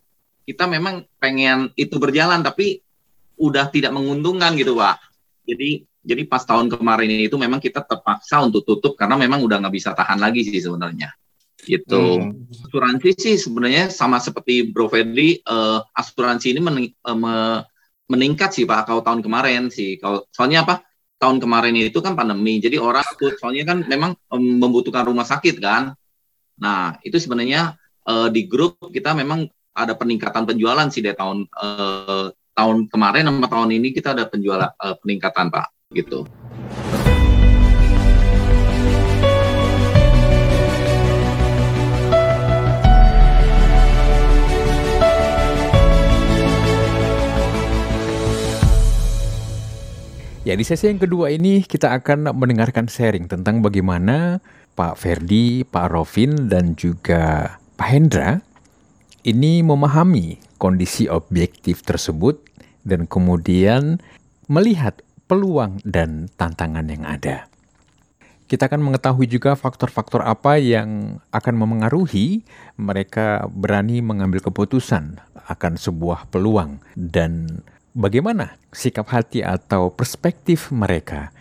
kita 0.49 0.65
memang 0.65 1.05
pengen 1.21 1.71
itu 1.79 1.97
berjalan 2.01 2.43
tapi 2.43 2.83
udah 3.39 3.71
tidak 3.71 3.95
menguntungkan 3.95 4.59
gitu 4.59 4.75
pak 4.75 4.99
jadi 5.47 5.85
jadi 6.03 6.23
pas 6.25 6.43
tahun 6.43 6.73
kemarin 6.73 7.11
itu 7.21 7.37
memang 7.37 7.61
kita 7.61 7.85
terpaksa 7.85 8.41
untuk 8.43 8.65
tutup 8.65 8.97
karena 8.97 9.15
memang 9.21 9.45
udah 9.45 9.61
nggak 9.61 9.75
bisa 9.75 9.93
tahan 9.93 10.19
lagi 10.19 10.43
sih 10.47 10.59
sebenarnya 10.59 11.13
gitu. 11.69 12.23
Hmm. 12.23 12.47
Asuransi 12.49 13.11
sih 13.19 13.35
sebenarnya 13.37 13.91
sama 13.91 14.23
seperti 14.23 14.71
Bro 14.71 14.89
Fedri, 14.89 15.43
uh, 15.45 15.83
asuransi 15.93 16.55
ini 16.55 16.61
mening 16.63 16.89
uh, 17.05 17.61
meningkat 18.09 18.55
sih 18.55 18.65
Pak 18.65 18.89
kalau 18.89 19.03
tahun 19.03 19.21
kemarin 19.21 19.69
sih. 19.69 19.99
Kalau 19.99 20.25
soalnya 20.31 20.63
apa? 20.65 20.87
Tahun 21.19 21.43
kemarin 21.43 21.75
itu 21.75 21.99
kan 21.99 22.15
pandemi, 22.15 22.63
jadi 22.63 22.79
orang 22.79 23.03
soalnya 23.43 23.75
kan 23.75 23.83
memang 23.91 24.15
um, 24.31 24.63
membutuhkan 24.63 25.03
rumah 25.03 25.27
sakit 25.27 25.59
kan. 25.59 25.98
Nah 26.59 26.99
itu 27.07 27.17
sebenarnya 27.23 27.79
uh, 28.07 28.29
di 28.29 28.51
grup 28.51 28.79
kita 28.91 29.15
memang 29.15 29.47
ada 29.75 29.95
peningkatan 29.95 30.43
penjualan 30.43 30.91
sih 30.91 31.03
dari 31.03 31.15
tahun 31.15 31.47
uh, 31.55 32.35
tahun 32.59 32.91
kemarin 32.91 33.31
sama 33.31 33.47
tahun 33.47 33.71
ini 33.79 33.95
kita 33.95 34.19
ada 34.19 34.27
penjualan 34.27 34.75
uh, 34.75 34.99
peningkatan 34.99 35.55
Pak 35.55 35.95
gitu. 35.95 36.27
Ya, 50.49 50.57
di 50.57 50.65
sesi 50.65 50.89
yang 50.89 50.97
kedua 50.97 51.29
ini 51.29 51.61
kita 51.61 51.93
akan 51.93 52.33
mendengarkan 52.33 52.89
sharing 52.89 53.29
tentang 53.29 53.61
bagaimana 53.61 54.41
Pak 54.79 54.95
Ferdi, 54.95 55.67
Pak 55.67 55.91
Rovin, 55.91 56.47
dan 56.47 56.79
juga 56.79 57.59
Pak 57.75 57.89
Hendra 57.91 58.39
ini 59.27 59.59
memahami 59.67 60.39
kondisi 60.63 61.11
objektif 61.11 61.83
tersebut 61.83 62.39
dan 62.87 63.11
kemudian 63.11 63.99
melihat 64.47 65.03
peluang 65.27 65.83
dan 65.83 66.31
tantangan 66.39 66.87
yang 66.87 67.03
ada. 67.03 67.51
Kita 68.47 68.71
akan 68.71 68.81
mengetahui 68.81 69.27
juga 69.27 69.59
faktor-faktor 69.59 70.23
apa 70.23 70.57
yang 70.63 71.21
akan 71.35 71.55
memengaruhi 71.59 72.47
mereka 72.79 73.51
berani 73.51 73.99
mengambil 73.99 74.41
keputusan 74.41 75.19
akan 75.51 75.75
sebuah 75.75 76.31
peluang 76.31 76.81
dan 76.95 77.61
bagaimana 77.99 78.57
sikap 78.71 79.11
hati 79.11 79.45
atau 79.45 79.93
perspektif 79.93 80.71
mereka 80.71 81.35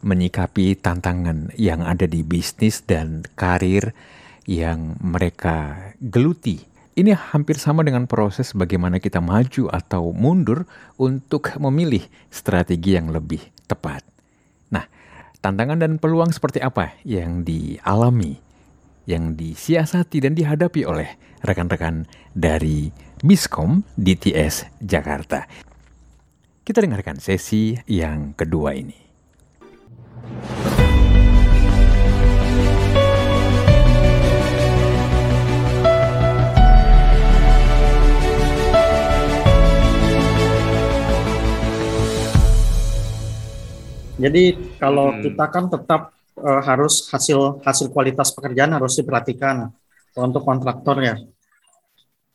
menyikapi 0.00 0.76
tantangan 0.78 1.52
yang 1.56 1.84
ada 1.84 2.04
di 2.04 2.24
bisnis 2.24 2.84
dan 2.84 3.24
karir 3.36 3.92
yang 4.48 4.98
mereka 5.00 5.92
geluti. 6.02 6.64
Ini 6.98 7.16
hampir 7.16 7.56
sama 7.56 7.86
dengan 7.86 8.04
proses 8.04 8.52
bagaimana 8.52 8.98
kita 8.98 9.22
maju 9.22 9.70
atau 9.70 10.10
mundur 10.12 10.66
untuk 11.00 11.54
memilih 11.56 12.04
strategi 12.28 12.98
yang 12.98 13.08
lebih 13.08 13.40
tepat. 13.64 14.04
Nah, 14.74 14.84
tantangan 15.40 15.80
dan 15.80 15.96
peluang 15.96 16.34
seperti 16.34 16.60
apa 16.60 16.98
yang 17.06 17.46
dialami, 17.46 18.36
yang 19.08 19.38
disiasati 19.38 20.18
dan 20.20 20.36
dihadapi 20.36 20.84
oleh 20.84 21.08
rekan-rekan 21.40 22.04
dari 22.36 22.92
Biskom 23.24 23.80
DTS 23.96 24.82
Jakarta. 24.84 25.46
Kita 26.60 26.84
dengarkan 26.84 27.16
sesi 27.16 27.76
yang 27.88 28.36
kedua 28.36 28.76
ini. 28.76 28.99
Jadi 44.20 44.76
kalau 44.76 45.16
hmm. 45.16 45.20
kita 45.24 45.44
kan 45.48 45.64
tetap 45.72 46.12
uh, 46.36 46.60
harus 46.60 47.08
hasil 47.08 47.64
hasil 47.64 47.88
kualitas 47.88 48.36
pekerjaan 48.36 48.76
harus 48.76 49.00
diperhatikan 49.00 49.72
untuk 50.20 50.44
kontraktor 50.44 51.00
ya. 51.00 51.16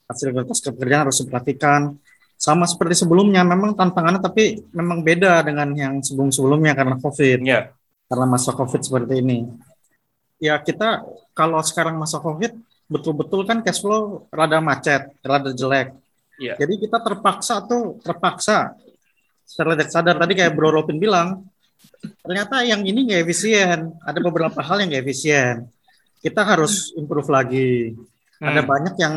Hasil 0.10 0.34
kualitas 0.34 0.66
pekerjaan 0.66 1.06
harus 1.06 1.22
diperhatikan. 1.22 1.94
Sama 2.36 2.68
seperti 2.68 3.00
sebelumnya, 3.00 3.48
memang 3.48 3.80
tantangannya 3.80 4.20
tapi 4.20 4.60
memang 4.75 5.08
beda 5.08 5.40
dengan 5.46 5.72
yang 5.72 5.94
sebelum-sebelumnya 6.04 6.75
karena 6.75 7.00
COVID. 7.00 7.40
Ya. 7.48 7.72
Karena 8.05 8.25
masa 8.29 8.53
COVID 8.53 8.81
seperti 8.81 9.21
ini. 9.21 9.50
Ya 10.38 10.59
kita 10.62 11.01
kalau 11.33 11.59
sekarang 11.65 11.97
masa 11.97 12.21
COVID 12.21 12.53
betul-betul 12.85 13.50
kan 13.50 13.65
cash 13.65 13.81
flow 13.81 14.29
rada 14.29 14.62
macet, 14.62 15.09
rada 15.25 15.50
jelek. 15.51 15.95
Ya. 16.38 16.53
Jadi 16.59 16.85
kita 16.85 17.01
terpaksa 17.01 17.63
tuh 17.65 17.97
terpaksa 18.03 18.75
secara 19.45 19.77
sadar 19.88 20.17
tadi 20.19 20.33
kayak 20.35 20.53
Bro 20.57 20.74
Robin 20.74 20.97
bilang 20.97 21.45
ternyata 22.21 22.62
yang 22.62 22.83
ini 22.85 23.09
nggak 23.09 23.21
efisien. 23.25 23.95
Ada 24.03 24.19
beberapa 24.21 24.59
hal 24.62 24.83
yang 24.83 24.89
nggak 24.93 25.03
efisien. 25.05 25.65
Kita 26.21 26.41
harus 26.45 26.93
improve 26.97 27.29
lagi. 27.29 27.95
Hmm. 28.41 28.47
Ada 28.51 28.62
banyak 28.62 28.95
yang 29.00 29.15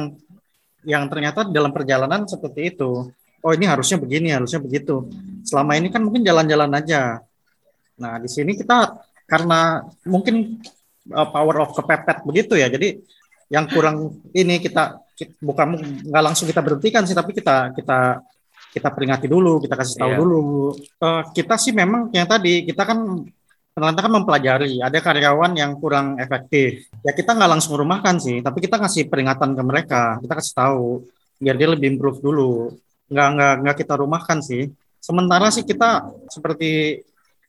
yang 0.86 1.04
ternyata 1.10 1.44
dalam 1.48 1.74
perjalanan 1.74 2.24
seperti 2.24 2.72
itu. 2.76 3.10
Oh 3.42 3.52
ini 3.54 3.66
harusnya 3.66 3.98
begini, 3.98 4.34
harusnya 4.34 4.58
begitu. 4.62 5.06
Selama 5.46 5.78
ini 5.78 5.90
kan 5.90 6.02
mungkin 6.02 6.22
jalan-jalan 6.22 6.70
aja. 6.74 7.22
Nah 7.98 8.22
di 8.22 8.30
sini 8.30 8.54
kita 8.54 8.98
karena 9.28 9.84
mungkin 10.08 10.58
uh, 11.12 11.28
power 11.28 11.68
of 11.68 11.76
kepepet 11.76 12.24
begitu 12.24 12.54
ya. 12.56 12.72
Jadi 12.72 12.98
yang 13.48 13.64
kurang 13.68 14.24
ini 14.36 14.60
kita, 14.60 15.00
kita 15.16 15.32
bukan 15.40 15.80
nggak 16.08 16.24
langsung 16.24 16.46
kita 16.48 16.60
berhentikan 16.60 17.04
sih, 17.04 17.16
tapi 17.16 17.32
kita 17.32 17.72
kita 17.72 18.20
kita 18.68 18.88
peringati 18.92 19.26
dulu, 19.26 19.60
kita 19.64 19.74
kasih 19.76 19.96
tahu 19.96 20.10
yeah. 20.12 20.18
dulu. 20.20 20.42
Uh, 21.00 21.22
kita 21.32 21.56
sih 21.56 21.72
memang 21.72 22.12
yang 22.12 22.28
tadi 22.28 22.68
kita 22.68 22.84
kan 22.84 23.24
ternyata 23.72 24.00
kan 24.04 24.12
mempelajari 24.12 24.82
ada 24.82 24.98
karyawan 24.98 25.54
yang 25.56 25.78
kurang 25.80 26.20
efektif. 26.20 26.88
Ya 27.06 27.16
kita 27.16 27.32
nggak 27.32 27.50
langsung 27.56 27.80
rumahkan 27.80 28.20
sih, 28.20 28.44
tapi 28.44 28.60
kita 28.60 28.76
kasih 28.76 29.08
peringatan 29.08 29.56
ke 29.56 29.62
mereka, 29.64 30.02
kita 30.20 30.34
kasih 30.36 30.54
tahu 30.54 30.86
biar 31.40 31.56
dia 31.56 31.68
lebih 31.72 31.96
improve 31.96 32.20
dulu. 32.20 32.76
Nggak 33.08 33.28
nggak 33.32 33.54
nggak 33.64 33.76
kita 33.80 33.94
rumahkan 33.96 34.38
sih. 34.44 34.68
Sementara 35.00 35.48
sih 35.48 35.64
kita 35.64 36.10
seperti 36.28 37.00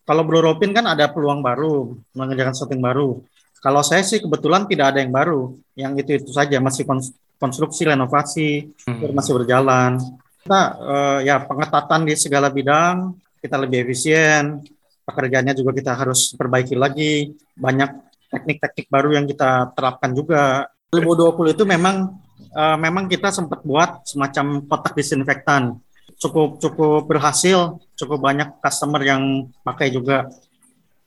kalau 0.10 0.26
Blue 0.26 0.42
Ropin 0.42 0.74
kan 0.74 0.90
ada 0.90 1.06
peluang 1.14 1.46
baru 1.46 1.94
mengerjakan 2.18 2.58
setting 2.58 2.82
baru. 2.82 3.22
Kalau 3.62 3.86
saya 3.86 4.02
sih 4.02 4.18
kebetulan 4.18 4.66
tidak 4.66 4.96
ada 4.96 5.06
yang 5.06 5.14
baru, 5.14 5.54
yang 5.78 5.94
itu 6.02 6.18
itu 6.18 6.34
saja 6.34 6.58
masih 6.58 6.90
konstruksi 7.38 7.86
renovasi 7.86 8.74
hmm. 8.90 9.14
masih 9.14 9.38
berjalan 9.38 10.02
kita 10.50 10.62
uh, 10.82 11.20
ya 11.22 11.46
pengetatan 11.46 12.10
di 12.10 12.18
segala 12.18 12.50
bidang, 12.50 13.14
kita 13.38 13.54
lebih 13.62 13.86
efisien, 13.86 14.66
pekerjaannya 15.06 15.54
juga 15.54 15.78
kita 15.78 15.94
harus 15.94 16.34
perbaiki 16.34 16.74
lagi, 16.74 17.38
banyak 17.54 17.94
teknik-teknik 18.34 18.90
baru 18.90 19.14
yang 19.14 19.26
kita 19.30 19.70
terapkan 19.78 20.10
juga. 20.10 20.66
2020 20.90 21.54
itu 21.54 21.64
memang 21.70 22.18
uh, 22.58 22.78
memang 22.82 23.06
kita 23.06 23.30
sempat 23.30 23.62
buat 23.62 24.10
semacam 24.10 24.66
kotak 24.66 24.98
disinfektan. 24.98 25.78
Cukup 26.20 26.60
cukup 26.60 27.08
berhasil, 27.08 27.80
cukup 27.96 28.20
banyak 28.20 28.60
customer 28.60 29.00
yang 29.08 29.48
pakai 29.64 29.88
juga. 29.88 30.28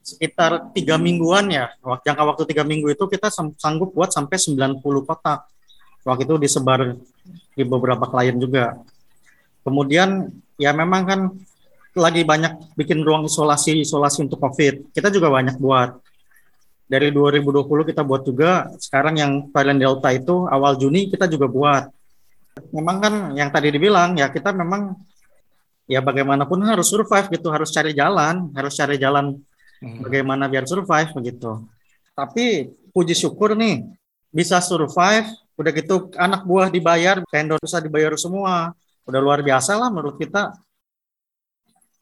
Sekitar 0.02 0.73
tiga 0.73 0.97
mingguan 0.97 1.52
ya, 1.52 1.71
jangka 1.78 2.23
waktu 2.26 2.42
tiga 2.49 2.64
minggu 2.64 2.90
itu 2.90 3.04
kita 3.07 3.28
sanggup 3.31 3.92
buat 3.92 4.11
sampai 4.11 4.40
90 4.40 4.81
kotak. 5.04 5.47
Waktu 6.02 6.26
itu 6.26 6.35
disebar 6.40 6.99
di 7.54 7.62
beberapa 7.62 8.09
klien 8.11 8.35
juga. 8.40 8.81
Kemudian 9.62 10.33
ya 10.59 10.75
memang 10.75 11.02
kan 11.07 11.21
lagi 11.92 12.25
banyak 12.25 12.73
bikin 12.75 13.04
ruang 13.04 13.28
isolasi 13.28 13.85
isolasi 13.85 14.25
untuk 14.25 14.40
COVID. 14.40 14.97
Kita 14.97 15.12
juga 15.12 15.28
banyak 15.28 15.61
buat. 15.61 16.00
Dari 16.88 17.09
2020 17.12 17.88
kita 17.88 18.02
buat 18.02 18.25
juga. 18.25 18.69
Sekarang 18.81 19.16
yang 19.16 19.33
varian 19.52 19.78
Delta 19.78 20.09
itu 20.12 20.49
awal 20.49 20.76
Juni 20.81 21.09
kita 21.09 21.28
juga 21.28 21.47
buat. 21.47 21.92
Memang 22.73 22.97
kan 23.00 23.14
yang 23.32 23.49
tadi 23.49 23.73
dibilang 23.73 24.16
ya 24.16 24.28
kita 24.28 24.52
memang 24.52 24.97
ya 25.88 26.04
bagaimanapun 26.04 26.61
harus 26.68 26.88
survive 26.88 27.28
gitu, 27.32 27.49
harus 27.49 27.73
cari 27.73 27.97
jalan, 27.97 28.52
harus 28.52 28.76
cari 28.76 28.97
jalan 29.00 29.40
hmm. 29.80 30.04
bagaimana 30.04 30.49
biar 30.49 30.68
survive 30.68 31.12
begitu. 31.16 31.64
Tapi 32.12 32.68
puji 32.92 33.16
syukur 33.16 33.56
nih 33.56 33.88
bisa 34.28 34.61
survive, 34.61 35.28
udah 35.56 35.73
gitu 35.73 36.12
anak 36.16 36.44
buah 36.44 36.68
dibayar, 36.68 37.21
vendor 37.28 37.61
bisa 37.61 37.80
dibayar 37.80 38.12
semua 38.21 38.76
udah 39.02 39.21
luar 39.21 39.42
biasa 39.42 39.75
lah 39.75 39.90
menurut 39.90 40.14
kita. 40.18 40.54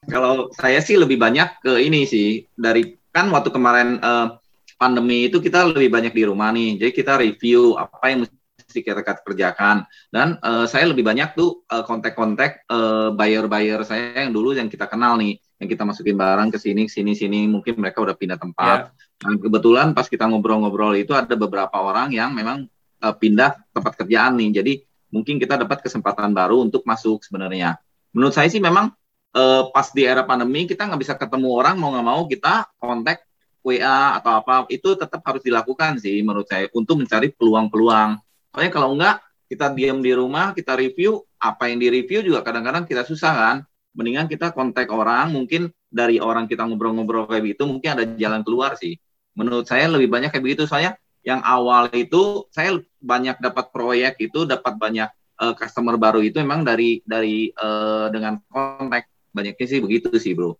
Kalau 0.05 0.49
saya 0.57 0.81
sih 0.81 0.97
lebih 0.97 1.17
banyak 1.17 1.61
ke 1.61 1.77
ini 1.77 2.09
sih 2.09 2.45
dari 2.57 2.97
kan 3.13 3.29
waktu 3.29 3.53
kemarin 3.53 4.01
uh, 4.01 4.37
pandemi 4.81 5.29
itu 5.29 5.37
kita 5.37 5.69
lebih 5.69 5.93
banyak 5.93 6.13
di 6.13 6.23
rumah 6.25 6.49
nih, 6.49 6.81
jadi 6.81 6.91
kita 6.95 7.13
review 7.21 7.77
apa 7.77 8.09
yang 8.09 8.25
mesti 8.25 8.40
kita 8.79 9.03
kerjakan 9.03 9.83
dan 10.07 10.39
uh, 10.39 10.63
saya 10.63 10.87
lebih 10.87 11.03
banyak 11.03 11.35
tuh 11.35 11.67
uh, 11.67 11.83
kontak-kontak 11.83 12.63
uh, 12.71 13.11
buyer-buyer 13.11 13.83
saya 13.83 14.23
yang 14.23 14.31
dulu 14.31 14.55
yang 14.55 14.71
kita 14.71 14.87
kenal 14.87 15.19
nih, 15.19 15.35
yang 15.59 15.67
kita 15.67 15.83
masukin 15.83 16.15
barang 16.15 16.55
ke 16.55 16.57
sini, 16.57 16.87
sini, 16.87 17.11
sini, 17.11 17.51
mungkin 17.51 17.75
mereka 17.75 17.99
udah 17.99 18.15
pindah 18.15 18.39
tempat. 18.39 18.95
Yeah. 18.95 19.19
Dan 19.19 19.33
kebetulan 19.43 19.87
pas 19.91 20.07
kita 20.07 20.23
ngobrol-ngobrol 20.31 20.95
itu 20.95 21.11
ada 21.11 21.35
beberapa 21.35 21.75
orang 21.75 22.15
yang 22.15 22.31
memang 22.31 22.71
uh, 23.03 23.13
pindah 23.13 23.59
tempat 23.75 23.99
kerjaan 23.99 24.39
nih, 24.39 24.63
jadi 24.63 24.73
mungkin 25.11 25.35
kita 25.37 25.59
dapat 25.59 25.83
kesempatan 25.83 26.31
baru 26.31 26.63
untuk 26.63 26.87
masuk 26.87 27.27
sebenarnya. 27.27 27.75
Menurut 28.15 28.31
saya 28.31 28.47
sih 28.47 28.63
memang 28.63 28.95
uh, 29.35 29.67
pas 29.69 29.87
di 29.91 30.07
era 30.07 30.23
pandemi 30.23 30.63
kita 30.63 30.87
nggak 30.87 31.01
bisa 31.03 31.13
ketemu 31.19 31.47
orang 31.51 31.75
mau 31.75 31.91
nggak 31.91 32.07
mau 32.07 32.21
kita 32.27 32.71
kontak 32.79 33.27
WA 33.61 34.17
atau 34.17 34.41
apa 34.41 34.65
itu 34.73 34.97
tetap 34.97 35.21
harus 35.21 35.41
dilakukan 35.45 36.01
sih 36.01 36.17
menurut 36.25 36.49
saya 36.49 36.65
untuk 36.73 36.97
mencari 36.97 37.29
peluang-peluang. 37.29 38.17
Soalnya 38.51 38.71
kalau 38.71 38.89
enggak 38.99 39.23
kita 39.47 39.71
diam 39.75 39.99
di 39.99 40.11
rumah 40.15 40.55
kita 40.55 40.75
review 40.75 41.23
apa 41.39 41.67
yang 41.67 41.79
direview 41.79 42.23
juga 42.23 42.43
kadang-kadang 42.43 42.83
kita 42.87 43.07
susah 43.07 43.33
kan. 43.33 43.57
Mendingan 43.91 44.31
kita 44.31 44.55
kontak 44.55 44.87
orang 44.87 45.35
mungkin 45.35 45.67
dari 45.91 46.23
orang 46.23 46.47
kita 46.47 46.63
ngobrol-ngobrol 46.63 47.27
kayak 47.27 47.55
gitu 47.55 47.67
mungkin 47.67 47.99
ada 47.99 48.03
jalan 48.15 48.43
keluar 48.47 48.79
sih. 48.79 48.95
Menurut 49.35 49.67
saya 49.67 49.91
lebih 49.91 50.07
banyak 50.07 50.31
kayak 50.31 50.43
begitu 50.43 50.63
soalnya 50.63 50.95
yang 51.21 51.43
awal 51.43 51.91
itu 51.93 52.47
saya 52.49 52.79
banyak 52.97 53.37
dapat 53.43 53.69
proyek 53.69 54.17
itu 54.23 54.47
dapat 54.47 54.79
banyak 54.79 55.09
uh, 55.43 55.53
customer 55.53 55.99
baru 55.99 56.23
itu 56.23 56.39
memang 56.41 56.65
dari 56.65 57.03
dari 57.05 57.51
uh, 57.53 58.09
dengan 58.09 58.41
kontak 58.49 59.11
banyaknya 59.35 59.65
sih 59.67 59.79
begitu 59.83 60.15
sih 60.17 60.33
bro. 60.33 60.55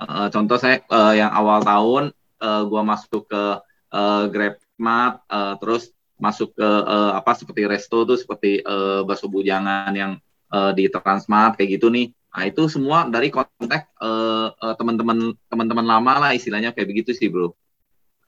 Uh, 0.00 0.32
contoh 0.32 0.56
saya 0.56 0.80
uh, 0.88 1.12
yang 1.12 1.30
awal 1.30 1.60
tahun 1.60 2.04
uh, 2.40 2.62
gua 2.64 2.82
masuk 2.82 3.28
ke 3.28 3.44
uh, 3.92 4.24
GrabMart 4.32 5.14
uh, 5.28 5.54
terus 5.60 5.92
masuk 6.20 6.52
ke 6.54 6.62
uh, 6.64 7.16
apa 7.16 7.32
seperti 7.32 7.64
resto 7.64 8.04
tuh 8.04 8.20
seperti 8.20 8.60
uh, 8.60 9.02
bakso 9.08 9.26
bujangan 9.26 9.90
yang 9.96 10.20
uh, 10.52 10.70
di 10.76 10.86
Transmart 10.92 11.56
kayak 11.56 11.80
gitu 11.80 11.88
nih. 11.88 12.12
Nah, 12.30 12.46
itu 12.46 12.70
semua 12.70 13.10
dari 13.10 13.32
kontak 13.34 13.90
uh, 13.98 14.54
uh, 14.54 14.74
teman-teman 14.78 15.34
teman-teman 15.50 15.82
lama 15.82 16.12
lah 16.28 16.30
istilahnya 16.30 16.70
kayak 16.70 16.86
begitu 16.86 17.10
sih, 17.10 17.26
Bro. 17.26 17.56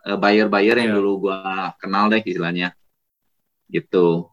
uh, 0.09 0.19
buyer-buyer 0.19 0.83
yang 0.83 0.91
yeah. 0.91 0.99
dulu 0.99 1.31
gue 1.31 1.39
kenal 1.79 2.11
deh 2.11 2.19
istilahnya 2.25 2.75
gitu 3.73 4.29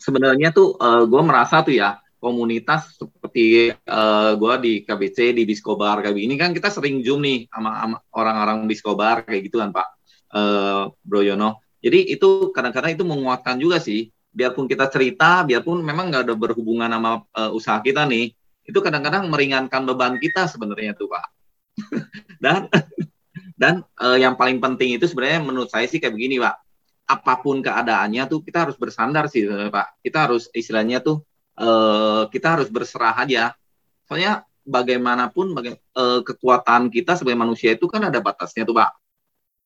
sebenarnya 0.00 0.52
tuh 0.52 0.76
uh, 0.80 1.04
gue 1.04 1.22
merasa 1.24 1.60
tuh 1.60 1.76
ya 1.76 2.00
komunitas 2.18 2.98
seperti 2.98 3.70
uh, 3.86 4.34
gue 4.34 4.54
di 4.58 4.72
KBC 4.82 5.38
di 5.38 5.46
Biskobar 5.46 6.02
kayak 6.02 6.18
ini 6.18 6.34
kan 6.34 6.50
kita 6.50 6.66
sering 6.68 7.00
zoom 7.06 7.22
nih 7.22 7.46
sama, 7.46 8.02
orang-orang 8.10 8.66
Biskobar 8.66 9.22
kayak 9.22 9.46
gitu 9.46 9.62
kan 9.62 9.70
Pak 9.70 9.88
uh, 10.34 10.82
Bro 11.04 11.22
Yono 11.22 11.62
jadi 11.78 11.98
itu 12.10 12.50
kadang-kadang 12.50 12.94
itu 12.94 13.04
menguatkan 13.06 13.56
juga 13.58 13.78
sih 13.78 14.10
biarpun 14.30 14.68
kita 14.68 14.86
cerita 14.92 15.42
biarpun 15.46 15.82
memang 15.82 16.12
nggak 16.12 16.22
ada 16.28 16.34
berhubungan 16.34 16.90
sama 16.90 17.24
uh, 17.34 17.50
usaha 17.54 17.78
kita 17.80 18.06
nih 18.06 18.34
itu 18.68 18.78
kadang-kadang 18.84 19.26
meringankan 19.32 19.82
beban 19.88 20.20
kita 20.20 20.44
sebenarnya 20.46 20.92
tuh 20.94 21.08
Pak 21.08 21.26
dan 22.44 22.68
dan 23.58 23.74
uh, 23.98 24.18
yang 24.18 24.38
paling 24.38 24.60
penting 24.62 24.94
itu 24.94 25.08
sebenarnya 25.08 25.40
menurut 25.42 25.70
saya 25.72 25.88
sih 25.88 25.98
kayak 25.98 26.14
begini 26.14 26.38
Pak 26.38 26.56
apa 27.08 27.40
pun 27.40 27.64
keadaannya 27.64 28.28
tuh 28.28 28.44
kita 28.44 28.68
harus 28.68 28.76
bersandar 28.76 29.32
sih 29.32 29.48
Pak 29.48 30.04
kita 30.04 30.28
harus 30.28 30.52
istilahnya 30.52 31.00
tuh 31.00 31.24
uh, 31.58 32.22
kita 32.30 32.58
harus 32.58 32.68
berserah 32.70 33.14
aja. 33.18 33.52
Soalnya 34.06 34.46
bagaimanapun 34.64 35.52
baga 35.52 35.76
uh, 35.98 36.20
kekuatan 36.22 36.88
kita 36.88 37.18
sebagai 37.18 37.38
manusia 37.40 37.74
itu 37.74 37.90
kan 37.90 38.06
ada 38.08 38.22
batasnya 38.22 38.64
tuh 38.64 38.78
Pak. 38.78 38.90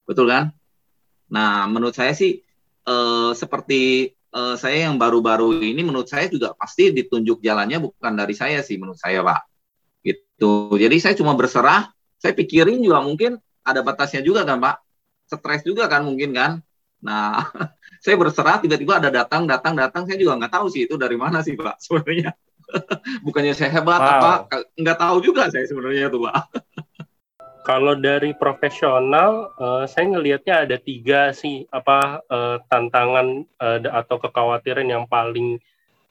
Betul 0.09 0.33
kan? 0.33 0.51
Nah, 1.33 1.65
menurut 1.67 1.97
saya 1.97 2.13
sih 2.13 2.45
uh, 2.85 3.33
seperti 3.33 4.13
uh, 4.37 4.55
saya 4.61 4.87
yang 4.89 5.01
baru-baru 5.01 5.65
ini 5.65 5.81
menurut 5.81 6.07
saya 6.07 6.29
juga 6.29 6.53
pasti 6.53 6.93
ditunjuk 6.93 7.41
jalannya 7.41 7.81
bukan 7.81 8.13
dari 8.13 8.37
saya 8.37 8.61
sih 8.61 8.77
menurut 8.77 9.01
saya 9.01 9.25
Pak. 9.25 9.41
Gitu. 10.05 10.77
Jadi 10.77 10.97
saya 11.01 11.15
cuma 11.17 11.33
berserah, 11.33 11.89
saya 12.21 12.37
pikirin 12.37 12.85
juga 12.85 13.01
mungkin 13.01 13.41
ada 13.65 13.81
batasnya 13.81 14.21
juga 14.21 14.45
kan 14.45 14.61
Pak. 14.61 14.77
Stres 15.33 15.65
juga 15.65 15.89
kan 15.89 16.05
mungkin 16.05 16.37
kan. 16.37 16.61
Nah, 17.01 17.41
saya 18.03 18.19
berserah 18.19 18.59
tiba-tiba 18.59 18.99
ada 18.99 19.15
datang 19.15 19.47
datang 19.47 19.79
datang 19.79 20.03
saya 20.11 20.19
juga 20.19 20.35
nggak 20.35 20.53
tahu 20.59 20.67
sih 20.67 20.91
itu 20.91 20.99
dari 20.99 21.15
mana 21.15 21.39
sih 21.47 21.55
pak 21.55 21.79
sebenarnya 21.87 22.35
bukannya 23.23 23.55
saya 23.55 23.71
hebat 23.79 24.03
wow. 24.03 24.11
apa 24.19 24.33
nggak 24.75 24.99
tahu 24.99 25.17
juga 25.23 25.47
saya 25.55 25.63
sebenarnya 25.71 26.11
tuh 26.11 26.27
pak 26.27 26.35
kalau 27.63 27.95
dari 27.95 28.35
profesional 28.35 29.55
uh, 29.59 29.85
saya 29.87 30.11
ngelihatnya 30.11 30.67
ada 30.69 30.77
tiga 30.79 31.31
sih 31.31 31.67
apa 31.71 32.23
uh, 32.27 32.57
tantangan 32.67 33.47
uh, 33.63 33.79
atau 34.03 34.19
kekhawatiran 34.19 34.87
yang 34.87 35.05
paling 35.07 35.63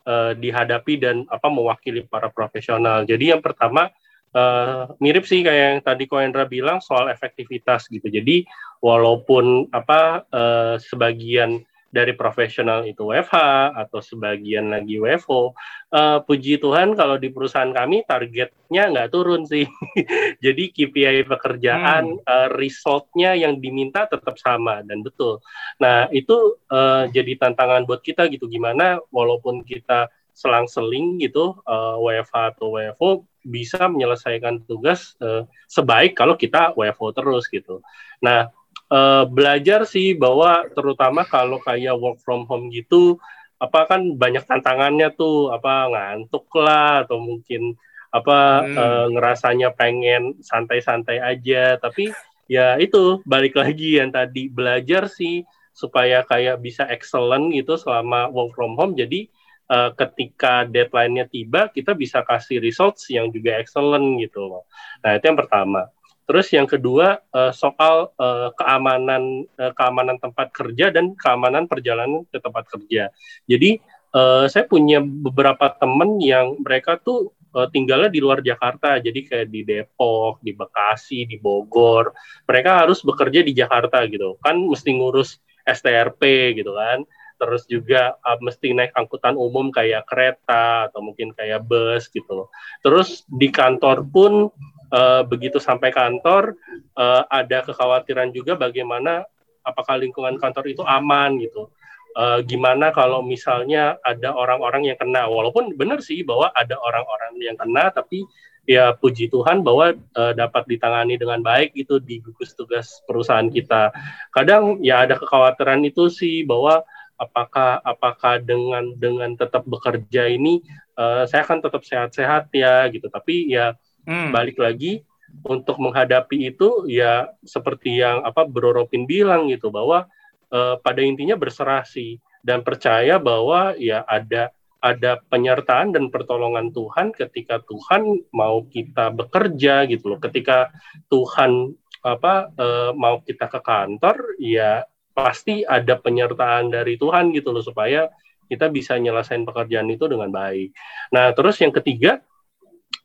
uh, 0.07 0.31
dihadapi 0.35 0.99
dan 0.99 1.27
apa 1.27 1.51
mewakili 1.51 2.07
para 2.07 2.31
profesional 2.31 3.03
jadi 3.03 3.35
yang 3.37 3.43
pertama 3.43 3.91
uh, 4.35 4.91
mirip 4.99 5.27
sih 5.27 5.43
kayak 5.43 5.65
yang 5.77 5.81
tadi 5.83 6.03
Koendra 6.07 6.47
bilang 6.47 6.79
soal 6.79 7.11
efektivitas 7.11 7.87
gitu. 7.91 8.07
Jadi 8.07 8.47
walaupun 8.79 9.69
apa 9.71 10.25
uh, 10.31 10.75
sebagian 10.79 11.61
dari 11.91 12.15
profesional 12.15 12.87
itu 12.87 13.11
WFH 13.11 13.35
atau 13.75 13.99
sebagian 13.99 14.71
lagi 14.71 14.97
WFO. 14.97 15.51
Uh, 15.91 15.99
eh, 15.99 16.19
puji 16.23 16.57
Tuhan 16.63 16.95
kalau 16.95 17.19
di 17.19 17.27
perusahaan 17.29 17.69
kami 17.69 18.07
targetnya 18.07 18.83
nggak 18.95 19.11
turun 19.11 19.43
sih. 19.43 19.67
Jadi 20.43 20.71
KPI 20.71 21.27
pekerjaan, 21.27 22.15
hmm. 22.17 22.23
uh, 22.23 22.47
resultnya 22.55 23.35
yang 23.35 23.59
diminta 23.59 24.07
tetap 24.07 24.39
sama 24.39 24.79
dan 24.87 25.03
betul. 25.03 25.43
Nah 25.83 26.07
itu 26.15 26.55
uh, 26.71 27.11
jadi 27.11 27.35
tantangan 27.35 27.83
buat 27.83 27.99
kita 27.99 28.31
gitu 28.31 28.47
gimana 28.47 29.03
walaupun 29.11 29.67
kita 29.67 30.07
selang-seling 30.31 31.19
gitu 31.19 31.59
uh, 31.67 31.99
WFH 31.99 32.55
atau 32.55 32.79
WFO 32.79 33.27
bisa 33.43 33.89
menyelesaikan 33.89 34.63
tugas 34.63 35.17
uh, 35.19 35.43
sebaik 35.67 36.15
kalau 36.15 36.39
kita 36.39 36.71
WFO 36.77 37.11
terus 37.11 37.51
gitu. 37.51 37.83
Nah 38.23 38.47
uh, 38.91 39.23
belajar 39.25 39.87
sih 39.87 40.13
bahwa 40.13 40.67
terutama 40.75 41.23
kalau 41.23 41.57
kayak 41.63 41.95
work 41.95 42.19
from 42.19 42.43
home 42.45 42.67
gitu 42.69 43.17
apa 43.61 43.87
kan 43.87 44.17
banyak 44.17 44.43
tantangannya 44.43 45.13
tuh 45.15 45.53
apa 45.53 45.87
ngantuk 45.87 46.49
lah 46.59 47.05
atau 47.05 47.21
mungkin 47.21 47.77
apa 48.11 48.67
hmm. 48.67 48.75
uh, 48.75 49.07
ngerasanya 49.15 49.71
pengen 49.71 50.35
santai-santai 50.43 51.23
aja 51.23 51.79
tapi 51.79 52.11
ya 52.51 52.75
itu 52.75 53.23
balik 53.23 53.55
lagi 53.55 54.01
yang 54.01 54.11
tadi 54.11 54.51
belajar 54.51 55.07
sih 55.07 55.47
supaya 55.71 56.27
kayak 56.27 56.59
bisa 56.59 56.83
excellent 56.91 57.55
gitu 57.55 57.79
selama 57.79 58.27
work 58.27 58.51
from 58.51 58.75
home 58.75 58.91
jadi 58.91 59.31
uh, 59.71 59.95
ketika 59.95 60.67
deadline-nya 60.67 61.31
tiba 61.31 61.71
kita 61.71 61.95
bisa 61.95 62.27
kasih 62.27 62.59
results 62.59 63.07
yang 63.07 63.31
juga 63.31 63.55
excellent 63.55 64.19
gitu 64.19 64.51
loh. 64.51 64.67
Nah, 64.99 65.15
itu 65.15 65.23
yang 65.31 65.39
pertama. 65.39 65.87
Terus 66.31 66.47
yang 66.55 66.63
kedua 66.63 67.19
uh, 67.35 67.51
soal 67.51 68.15
uh, 68.15 68.55
keamanan 68.55 69.43
uh, 69.59 69.75
keamanan 69.75 70.15
tempat 70.15 70.55
kerja 70.55 70.87
dan 70.87 71.11
keamanan 71.19 71.67
perjalanan 71.67 72.23
ke 72.31 72.39
tempat 72.39 72.71
kerja. 72.71 73.11
Jadi 73.51 73.83
uh, 74.15 74.47
saya 74.47 74.63
punya 74.63 75.03
beberapa 75.03 75.75
teman 75.75 76.23
yang 76.23 76.55
mereka 76.63 76.95
tuh 77.03 77.35
uh, 77.51 77.67
tinggalnya 77.67 78.07
di 78.07 78.23
luar 78.23 78.39
Jakarta, 78.39 78.95
jadi 79.03 79.19
kayak 79.27 79.47
di 79.51 79.67
Depok, 79.67 80.39
di 80.39 80.55
Bekasi, 80.55 81.27
di 81.27 81.35
Bogor. 81.35 82.15
Mereka 82.47 82.87
harus 82.87 83.03
bekerja 83.03 83.43
di 83.43 83.51
Jakarta 83.51 84.07
gitu, 84.07 84.39
kan 84.39 84.55
mesti 84.55 84.87
ngurus 84.95 85.35
STRP 85.67 86.55
gitu 86.55 86.71
kan. 86.79 87.03
Terus 87.41 87.67
juga 87.67 88.15
uh, 88.23 88.39
mesti 88.39 88.71
naik 88.71 88.95
angkutan 88.95 89.35
umum 89.35 89.67
kayak 89.67 90.07
kereta 90.07 90.87
atau 90.87 91.03
mungkin 91.03 91.35
kayak 91.35 91.67
bus 91.67 92.07
gitu. 92.07 92.47
Terus 92.85 93.27
di 93.27 93.51
kantor 93.51 94.05
pun 94.07 94.47
uh, 94.91 95.23
begitu 95.25 95.57
sampai 95.57 95.89
kantor 95.89 96.55
uh, 96.99 97.23
ada 97.31 97.63
kekhawatiran 97.65 98.29
juga 98.35 98.59
bagaimana 98.59 99.25
apakah 99.63 99.97
lingkungan 99.97 100.37
kantor 100.37 100.67
itu 100.69 100.83
aman 100.85 101.39
gitu. 101.41 101.71
Uh, 102.11 102.43
gimana 102.43 102.91
kalau 102.91 103.23
misalnya 103.23 103.95
ada 104.03 104.35
orang-orang 104.35 104.91
yang 104.91 104.99
kena 104.99 105.31
walaupun 105.31 105.71
benar 105.79 106.03
sih 106.03 106.27
bahwa 106.27 106.51
ada 106.51 106.75
orang-orang 106.75 107.39
yang 107.39 107.55
kena 107.55 107.87
tapi 107.87 108.27
ya 108.67 108.91
puji 108.93 109.31
Tuhan 109.31 109.63
bahwa 109.63 109.95
uh, 109.95 110.33
dapat 110.35 110.67
ditangani 110.67 111.15
dengan 111.15 111.39
baik 111.39 111.71
gitu 111.71 112.03
di 112.03 112.19
gugus 112.19 112.51
tugas 112.53 112.99
perusahaan 113.07 113.47
kita. 113.47 113.95
Kadang 114.35 114.83
ya 114.83 115.07
ada 115.07 115.15
kekhawatiran 115.17 115.81
itu 115.87 116.11
sih 116.11 116.43
bahwa 116.43 116.83
apakah 117.15 117.79
apakah 117.85 118.41
dengan 118.41 118.91
dengan 118.97 119.37
tetap 119.37 119.63
bekerja 119.63 120.27
ini 120.29 120.61
uh, 120.97 121.23
saya 121.29 121.47
akan 121.47 121.63
tetap 121.63 121.81
sehat-sehat 121.87 122.51
ya 122.51 122.85
gitu. 122.91 123.07
Tapi 123.07 123.55
ya 123.55 123.71
Hmm. 124.05 124.33
Balik 124.33 124.57
lagi 124.57 125.05
untuk 125.45 125.79
menghadapi 125.79 126.51
itu 126.51 126.85
ya 126.91 127.31
seperti 127.41 128.03
yang 128.03 128.21
apa 128.27 128.43
Bro 128.43 128.75
Ropin 128.75 129.07
bilang 129.07 129.47
gitu 129.47 129.71
bahwa 129.71 130.07
uh, 130.51 130.75
pada 130.83 130.99
intinya 130.99 131.39
berserah 131.39 131.87
sih 131.87 132.19
dan 132.43 132.65
percaya 132.65 133.21
bahwa 133.21 133.77
ya 133.77 134.03
ada 134.05 134.51
ada 134.81 135.21
penyertaan 135.29 135.93
dan 135.93 136.09
pertolongan 136.09 136.73
Tuhan 136.73 137.13
ketika 137.13 137.61
Tuhan 137.69 138.25
mau 138.33 138.65
kita 138.65 139.13
bekerja 139.13 139.85
gitu 139.85 140.17
loh. 140.17 140.19
Ketika 140.19 140.73
Tuhan 141.13 141.77
apa 142.01 142.49
uh, 142.57 142.91
mau 142.97 143.21
kita 143.21 143.45
ke 143.45 143.61
kantor 143.61 144.41
ya 144.41 144.81
pasti 145.13 145.61
ada 145.61 146.01
penyertaan 146.01 146.73
dari 146.73 146.97
Tuhan 146.97 147.29
gitu 147.29 147.53
loh 147.53 147.61
supaya 147.61 148.09
kita 148.49 148.67
bisa 148.73 148.97
nyelesain 148.97 149.45
pekerjaan 149.45 149.87
itu 149.87 150.09
dengan 150.09 150.33
baik. 150.33 150.73
Nah, 151.13 151.31
terus 151.31 151.61
yang 151.61 151.71
ketiga 151.71 152.19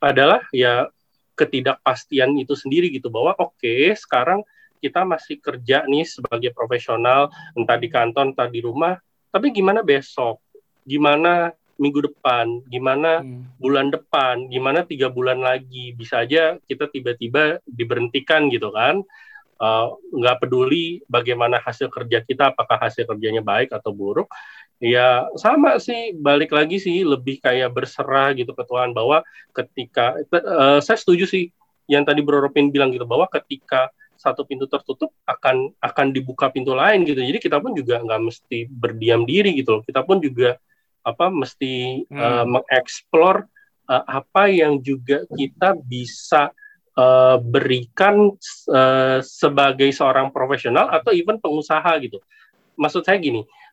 adalah 0.00 0.44
ya 0.52 0.88
ketidakpastian 1.37 2.37
itu 2.40 2.56
sendiri 2.56 2.88
gitu 2.88 3.12
bahwa 3.12 3.37
oke 3.37 3.61
okay, 3.61 3.92
sekarang 3.92 4.40
kita 4.80 5.04
masih 5.04 5.40
kerja 5.40 5.85
nih 5.88 6.04
sebagai 6.04 6.52
profesional 6.52 7.32
entah 7.56 7.76
di 7.76 7.88
kantor 7.88 8.32
entah 8.32 8.48
di 8.48 8.61
rumah 8.64 8.96
tapi 9.37 9.52
gimana 9.52 9.85
besok? 9.85 10.40
Gimana 10.88 11.52
minggu 11.76 12.09
depan? 12.09 12.64
Gimana 12.72 13.20
hmm. 13.20 13.61
bulan 13.61 13.92
depan? 13.92 14.48
Gimana 14.48 14.88
tiga 14.88 15.12
bulan 15.12 15.44
lagi? 15.44 15.92
Bisa 15.92 16.24
aja 16.24 16.56
kita 16.64 16.88
tiba-tiba 16.88 17.61
diberhentikan 17.68 18.48
gitu 18.48 18.72
kan? 18.72 19.04
Uh, 19.61 19.92
nggak 20.12 20.40
peduli 20.40 21.00
bagaimana 21.09 21.61
hasil 21.61 21.88
kerja 21.92 22.20
kita 22.24 22.52
apakah 22.52 22.76
hasil 22.76 23.09
kerjanya 23.09 23.40
baik 23.40 23.72
atau 23.72 23.88
buruk 23.88 24.28
Ya 24.76 25.24
sama 25.40 25.80
sih, 25.80 26.12
balik 26.12 26.52
lagi 26.52 26.76
sih 26.76 27.00
lebih 27.00 27.40
kayak 27.40 27.72
berserah 27.72 28.36
gitu 28.36 28.52
ke 28.52 28.60
Tuhan 28.68 28.92
bahwa 28.92 29.24
ketika 29.56 30.20
uh, 30.20 30.84
saya 30.84 30.98
setuju 31.00 31.24
sih 31.24 31.48
yang 31.88 32.04
tadi 32.04 32.20
Bro 32.20 32.44
Ropin 32.44 32.68
bilang 32.68 32.92
gitu 32.92 33.08
bahwa 33.08 33.24
ketika 33.32 33.88
satu 34.20 34.44
pintu 34.44 34.68
tertutup 34.68 35.12
akan 35.24 35.72
akan 35.80 36.06
dibuka 36.12 36.52
pintu 36.52 36.76
lain 36.76 37.08
gitu. 37.08 37.20
Jadi 37.20 37.40
kita 37.40 37.56
pun 37.56 37.72
juga 37.72 38.04
nggak 38.04 38.20
mesti 38.20 38.68
berdiam 38.68 39.24
diri 39.24 39.56
gitu 39.56 39.80
loh. 39.80 39.82
Kita 39.84 40.04
pun 40.04 40.20
juga 40.20 40.60
apa 41.06 41.32
mesti 41.32 42.04
hmm. 42.04 42.18
uh, 42.18 42.44
mengeksplor 42.44 43.48
uh, 43.88 44.04
apa 44.04 44.50
yang 44.50 44.82
juga 44.82 45.24
kita 45.30 45.72
bisa 45.72 46.52
uh, 46.98 47.38
berikan 47.40 48.34
uh, 48.68 49.18
sebagai 49.22 49.88
seorang 49.94 50.28
profesional 50.34 50.90
atau 50.92 51.16
even 51.16 51.40
pengusaha 51.40 51.96
gitu. 52.02 52.20
Maksud 52.76 53.08
saya 53.08 53.16
gini, 53.16 53.40
uh, 53.40 53.65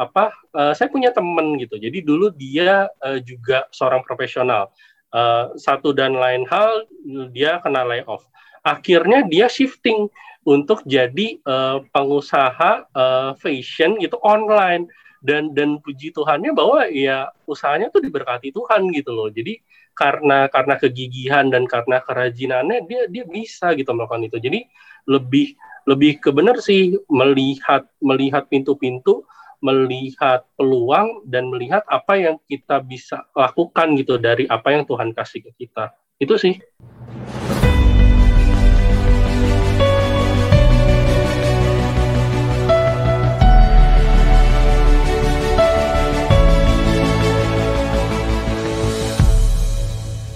apa 0.00 0.32
uh, 0.56 0.72
saya 0.72 0.88
punya 0.88 1.12
teman 1.12 1.60
gitu. 1.60 1.76
Jadi 1.76 2.00
dulu 2.00 2.32
dia 2.32 2.88
uh, 3.04 3.20
juga 3.20 3.68
seorang 3.70 4.00
profesional. 4.04 4.72
Uh, 5.10 5.50
satu 5.58 5.90
dan 5.90 6.14
lain 6.14 6.46
hal 6.46 6.86
dia 7.34 7.58
kena 7.60 7.82
layoff. 7.82 8.24
Akhirnya 8.62 9.26
dia 9.26 9.50
shifting 9.50 10.06
untuk 10.46 10.86
jadi 10.86 11.42
uh, 11.44 11.82
pengusaha 11.90 12.86
uh, 12.94 13.34
fashion 13.36 13.98
gitu 14.00 14.16
online. 14.22 14.88
Dan 15.20 15.52
dan 15.52 15.76
puji 15.84 16.16
Tuhannya 16.16 16.56
bahwa 16.56 16.88
ya 16.88 17.28
usahanya 17.44 17.92
tuh 17.92 18.00
diberkati 18.00 18.56
Tuhan 18.56 18.88
gitu 18.88 19.12
loh. 19.12 19.28
Jadi 19.28 19.60
karena 19.92 20.48
karena 20.48 20.80
kegigihan 20.80 21.52
dan 21.52 21.68
karena 21.68 22.00
kerajinannya 22.00 22.88
dia 22.88 23.04
dia 23.04 23.28
bisa 23.28 23.76
gitu 23.76 23.92
melakukan 23.92 24.24
itu. 24.24 24.40
Jadi 24.40 24.64
lebih 25.04 25.60
lebih 25.90 26.22
ke 26.22 26.30
benar 26.30 26.62
sih 26.62 26.94
melihat 27.10 27.90
melihat 27.98 28.46
pintu-pintu 28.46 29.26
melihat 29.60 30.48
peluang 30.56 31.28
dan 31.28 31.52
melihat 31.52 31.84
apa 31.84 32.16
yang 32.16 32.36
kita 32.48 32.80
bisa 32.80 33.28
lakukan 33.36 33.92
gitu 34.00 34.16
dari 34.16 34.48
apa 34.48 34.72
yang 34.72 34.88
Tuhan 34.88 35.12
kasih 35.12 35.44
ke 35.44 35.52
kita. 35.64 35.92
Itu 36.16 36.40
sih 36.40 36.56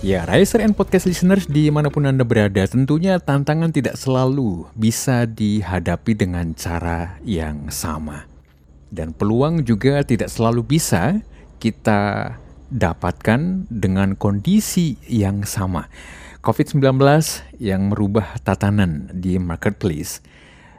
Ya, 0.05 0.29
Riser 0.29 0.61
and 0.61 0.77
Podcast 0.77 1.09
Listeners 1.09 1.49
di 1.49 1.73
mana 1.73 1.89
pun 1.89 2.05
Anda 2.05 2.29
berada, 2.29 2.69
tentunya 2.69 3.17
tantangan 3.17 3.73
tidak 3.73 3.97
selalu 3.97 4.69
bisa 4.77 5.25
dihadapi 5.25 6.13
dengan 6.13 6.53
cara 6.53 7.17
yang 7.25 7.73
sama. 7.73 8.29
Dan 8.93 9.17
peluang 9.17 9.65
juga 9.65 10.05
tidak 10.05 10.29
selalu 10.29 10.61
bisa 10.77 11.25
kita 11.57 12.37
dapatkan 12.69 13.65
dengan 13.73 14.13
kondisi 14.13 15.01
yang 15.09 15.49
sama. 15.49 15.89
COVID-19 16.45 17.01
yang 17.57 17.89
merubah 17.89 18.37
tatanan 18.45 19.09
di 19.09 19.41
marketplace, 19.41 20.21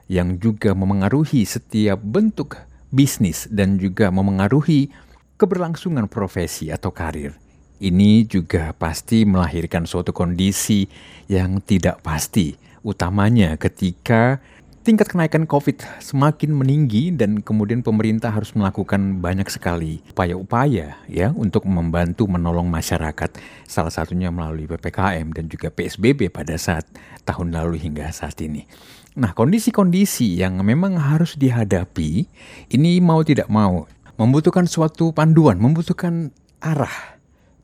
yang 0.06 0.38
juga 0.38 0.78
memengaruhi 0.78 1.50
setiap 1.50 1.98
bentuk 1.98 2.62
bisnis 2.94 3.50
dan 3.50 3.82
juga 3.82 4.14
memengaruhi 4.14 4.94
keberlangsungan 5.42 6.06
profesi 6.14 6.70
atau 6.70 6.94
karir 6.94 7.42
ini 7.84 8.24
juga 8.24 8.72
pasti 8.78 9.28
melahirkan 9.28 9.84
suatu 9.84 10.16
kondisi 10.16 10.88
yang 11.28 11.60
tidak 11.60 12.00
pasti, 12.06 12.56
utamanya 12.86 13.60
ketika 13.60 14.40
tingkat 14.86 15.10
kenaikan 15.10 15.50
COVID 15.50 15.82
semakin 15.98 16.54
meninggi 16.54 17.10
dan 17.10 17.42
kemudian 17.42 17.82
pemerintah 17.82 18.30
harus 18.30 18.54
melakukan 18.54 19.18
banyak 19.18 19.50
sekali 19.50 20.06
upaya-upaya 20.14 21.02
ya 21.10 21.34
untuk 21.34 21.66
membantu 21.66 22.30
menolong 22.30 22.70
masyarakat. 22.70 23.34
Salah 23.66 23.90
satunya 23.90 24.30
melalui 24.30 24.70
PPKM 24.70 25.34
dan 25.34 25.50
juga 25.50 25.74
PSBB 25.74 26.30
pada 26.30 26.54
saat 26.62 26.86
tahun 27.26 27.58
lalu 27.58 27.82
hingga 27.82 28.14
saat 28.14 28.38
ini. 28.46 28.70
Nah, 29.18 29.34
kondisi-kondisi 29.34 30.38
yang 30.38 30.62
memang 30.62 31.02
harus 31.02 31.34
dihadapi 31.34 32.30
ini 32.70 33.02
mau 33.02 33.26
tidak 33.26 33.50
mau 33.50 33.90
membutuhkan 34.22 34.70
suatu 34.70 35.10
panduan, 35.18 35.58
membutuhkan 35.58 36.30
arah 36.62 37.15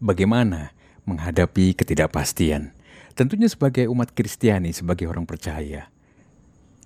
bagaimana 0.02 0.74
menghadapi 1.06 1.78
ketidakpastian. 1.78 2.74
Tentunya 3.14 3.46
sebagai 3.46 3.86
umat 3.94 4.12
Kristiani, 4.12 4.74
sebagai 4.74 5.06
orang 5.06 5.30
percaya. 5.30 5.88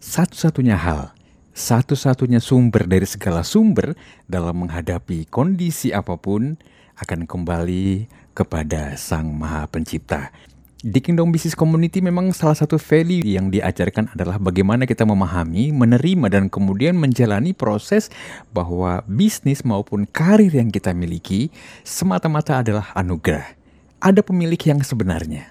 Satu-satunya 0.03 0.75
hal, 0.75 1.15
satu-satunya 1.55 2.43
sumber 2.43 2.83
dari 2.83 3.07
segala 3.07 3.41
sumber 3.41 3.95
dalam 4.27 4.67
menghadapi 4.67 5.25
kondisi 5.31 5.95
apa 5.95 6.19
pun 6.19 6.59
akan 6.99 7.23
kembali 7.23 8.11
kepada 8.35 8.99
Sang 8.99 9.31
Maha 9.31 9.63
Pencipta. 9.71 10.35
Di 10.85 11.01
Kingdom 11.01 11.33
Business 11.33 11.57
Community 11.57 11.97
memang 11.97 12.29
salah 12.29 12.53
satu 12.53 12.77
value 12.77 13.25
yang 13.25 13.49
diajarkan 13.49 14.13
adalah 14.13 14.37
bagaimana 14.37 14.85
kita 14.85 15.01
memahami, 15.01 15.73
menerima, 15.73 16.29
dan 16.29 16.45
kemudian 16.45 16.93
menjalani 16.93 17.57
proses 17.57 18.13
bahwa 18.53 19.01
bisnis 19.09 19.65
maupun 19.65 20.05
karir 20.05 20.53
yang 20.53 20.69
kita 20.69 20.93
miliki 20.93 21.49
semata-mata 21.81 22.61
adalah 22.61 22.93
anugerah. 22.93 23.57
Ada 23.97 24.21
pemilik 24.21 24.61
yang 24.61 24.85
sebenarnya. 24.85 25.49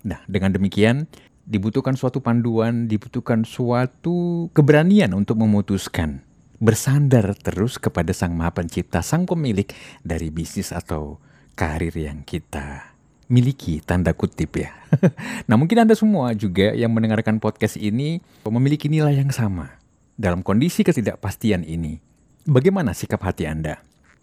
Nah, 0.00 0.24
dengan 0.24 0.56
demikian, 0.56 1.04
dibutuhkan 1.44 1.92
suatu 1.92 2.24
panduan, 2.24 2.88
dibutuhkan 2.88 3.44
suatu 3.44 4.48
keberanian 4.56 5.12
untuk 5.12 5.44
memutuskan 5.44 6.24
bersandar 6.56 7.36
terus 7.36 7.76
kepada 7.76 8.16
Sang 8.16 8.32
Maha 8.32 8.64
Pencipta, 8.64 9.04
Sang 9.04 9.28
Pemilik 9.28 9.68
dari 10.00 10.32
bisnis 10.32 10.72
atau 10.72 11.20
karir 11.52 11.92
yang 11.92 12.24
kita 12.24 12.95
miliki 13.26 13.82
tanda 13.82 14.14
kutip 14.14 14.58
ya. 14.58 14.70
nah 15.50 15.58
mungkin 15.58 15.82
Anda 15.82 15.98
semua 15.98 16.32
juga 16.32 16.72
yang 16.72 16.94
mendengarkan 16.94 17.42
podcast 17.42 17.78
ini 17.78 18.22
memiliki 18.46 18.86
nilai 18.86 19.18
yang 19.18 19.30
sama. 19.34 19.78
Dalam 20.16 20.40
kondisi 20.40 20.80
ketidakpastian 20.80 21.60
ini, 21.66 22.00
bagaimana 22.48 22.96
sikap 22.96 23.20
hati 23.20 23.44
Anda? 23.44 23.82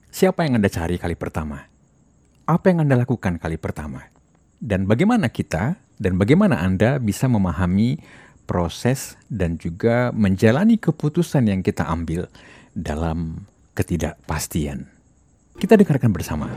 Siapa 0.09 0.41
yang 0.47 0.57
Anda 0.57 0.69
cari 0.71 0.97
kali 0.97 1.13
pertama? 1.13 1.69
Apa 2.49 2.73
yang 2.73 2.81
Anda 2.87 2.97
lakukan 2.97 3.37
kali 3.37 3.61
pertama? 3.61 4.09
Dan 4.57 4.89
bagaimana 4.89 5.29
kita 5.29 5.77
dan 6.01 6.17
bagaimana 6.17 6.63
Anda 6.63 6.97
bisa 6.97 7.29
memahami 7.29 8.01
proses 8.43 9.15
dan 9.31 9.59
juga 9.59 10.11
menjalani 10.11 10.79
keputusan 10.79 11.47
yang 11.47 11.61
kita 11.61 11.87
ambil 11.87 12.27
dalam 12.73 13.47
ketidakpastian. 13.77 14.89
Kita 15.57 15.77
dengarkan 15.77 16.11
bersama. 16.11 16.49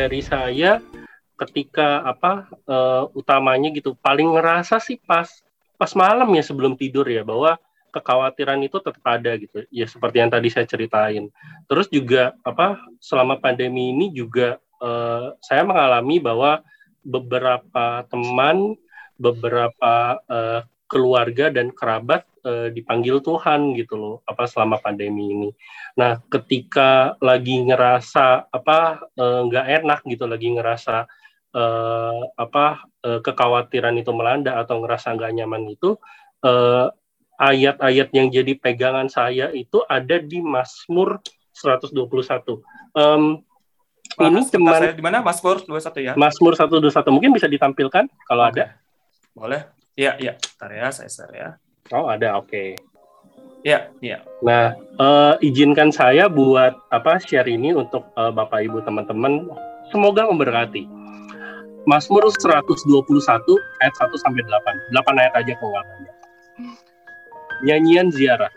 Dari 0.00 0.24
saya 0.24 0.80
ketika 1.36 2.04
apa 2.08 2.48
uh, 2.64 3.04
utamanya 3.12 3.68
gitu 3.72 3.92
paling 4.00 4.32
ngerasa 4.32 4.80
sih 4.80 4.96
pas 4.96 5.28
pas 5.76 5.92
malam 5.96 6.28
ya 6.36 6.44
sebelum 6.44 6.76
tidur 6.76 7.04
ya 7.04 7.20
bahwa 7.24 7.60
kekhawatiran 7.92 8.60
itu 8.64 8.80
tetap 8.80 9.02
ada 9.04 9.36
gitu. 9.36 9.66
Ya 9.68 9.84
seperti 9.84 10.22
yang 10.22 10.30
tadi 10.32 10.48
saya 10.48 10.64
ceritain. 10.64 11.28
Terus 11.66 11.90
juga 11.92 12.32
apa 12.46 12.80
selama 13.02 13.36
pandemi 13.36 13.92
ini 13.92 14.12
juga 14.14 14.56
uh, 14.80 15.36
saya 15.44 15.66
mengalami 15.66 16.22
bahwa 16.22 16.64
beberapa 17.04 18.04
teman 18.08 18.76
beberapa 19.20 20.20
uh, 20.28 20.60
keluarga 20.88 21.52
dan 21.52 21.72
kerabat 21.72 22.24
uh, 22.44 22.68
dipanggil 22.72 23.20
Tuhan 23.20 23.72
gitu 23.76 23.94
loh 23.96 24.16
apa 24.24 24.44
selama 24.48 24.80
pandemi 24.80 25.32
ini. 25.32 25.50
Nah, 25.96 26.20
ketika 26.28 27.14
lagi 27.20 27.60
ngerasa 27.60 28.50
apa 28.50 29.10
uh, 29.16 29.40
nggak 29.48 29.66
enak 29.82 30.00
gitu, 30.08 30.24
lagi 30.28 30.48
ngerasa 30.52 31.06
uh, 31.54 32.20
apa 32.36 32.84
uh, 33.04 33.20
kekhawatiran 33.20 33.96
itu 33.98 34.10
melanda 34.14 34.58
atau 34.60 34.80
ngerasa 34.82 35.16
nggak 35.16 35.32
nyaman 35.40 35.62
itu 35.70 35.96
uh, 36.44 36.88
ayat-ayat 37.40 38.08
yang 38.12 38.28
jadi 38.28 38.52
pegangan 38.60 39.08
saya 39.08 39.48
itu 39.56 39.80
ada 39.88 40.20
di 40.20 40.44
Mazmur 40.44 41.24
121. 41.56 41.96
Um, 42.92 43.40
Mas, 44.18 44.26
ini 44.26 44.40
cuman 44.58 44.92
di 44.92 45.04
mana 45.04 45.22
Mazmur 45.22 45.62
21 45.64 46.02
ya? 46.02 46.12
Mazmur 46.18 46.52
121 46.58 47.14
mungkin 47.14 47.30
bisa 47.32 47.46
ditampilkan 47.46 48.10
kalau 48.26 48.44
okay. 48.50 48.66
ada. 48.66 48.66
Boleh. 49.32 49.62
Iya, 49.94 50.18
iya. 50.18 50.32
Bentar 50.36 50.70
ya, 50.74 50.88
saya 50.90 51.10
share 51.10 51.34
ya. 51.34 51.48
Oh, 51.90 52.06
ada. 52.06 52.38
Oke. 52.38 52.46
Okay. 52.46 52.70
Iya, 53.60 53.92
iya. 54.00 54.18
Nah, 54.40 54.72
uh, 54.96 55.34
izinkan 55.44 55.92
saya 55.92 56.30
buat 56.32 56.72
apa 56.88 57.20
share 57.20 57.50
ini 57.50 57.76
untuk 57.76 58.08
uh, 58.16 58.32
Bapak 58.32 58.64
Ibu 58.64 58.80
teman-teman. 58.86 59.52
Semoga 59.92 60.24
memberkati. 60.30 60.88
Mazmur 61.84 62.30
121 62.30 62.88
ayat 63.82 63.94
1 63.96 64.22
sampai 64.22 64.42
8. 64.46 64.96
8 64.96 65.20
ayat 65.20 65.34
aja 65.34 65.52
kok 65.58 65.68
banyak. 65.68 66.16
Nyanyian 67.66 68.08
ziarah. 68.14 68.52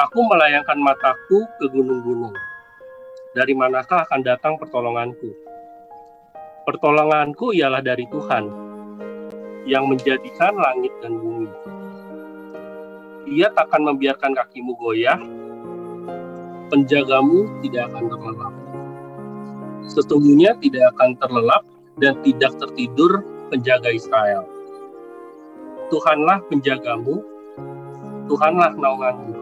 Aku 0.00 0.24
melayangkan 0.24 0.78
mataku 0.80 1.44
ke 1.60 1.66
gunung-gunung. 1.68 2.32
Dari 3.36 3.52
manakah 3.52 4.08
akan 4.08 4.20
datang 4.24 4.56
pertolonganku? 4.56 5.28
Pertolonganku 6.64 7.52
ialah 7.52 7.84
dari 7.84 8.08
Tuhan 8.08 8.71
yang 9.68 9.86
menjadikan 9.86 10.54
langit 10.58 10.90
dan 11.02 11.18
bumi. 11.18 11.50
Ia 13.32 13.48
takkan 13.54 13.86
membiarkan 13.86 14.34
kakimu 14.34 14.74
goyah, 14.76 15.18
penjagamu 16.68 17.46
tidak 17.62 17.92
akan 17.94 18.04
terlelap. 18.10 18.54
Sesungguhnya 19.86 20.58
tidak 20.58 20.94
akan 20.96 21.14
terlelap 21.18 21.62
dan 22.00 22.18
tidak 22.26 22.52
tertidur 22.58 23.22
penjaga 23.52 23.92
Israel. 23.92 24.48
Tuhanlah 25.92 26.40
penjagamu, 26.48 27.20
Tuhanlah 28.26 28.72
naunganmu 28.74 29.34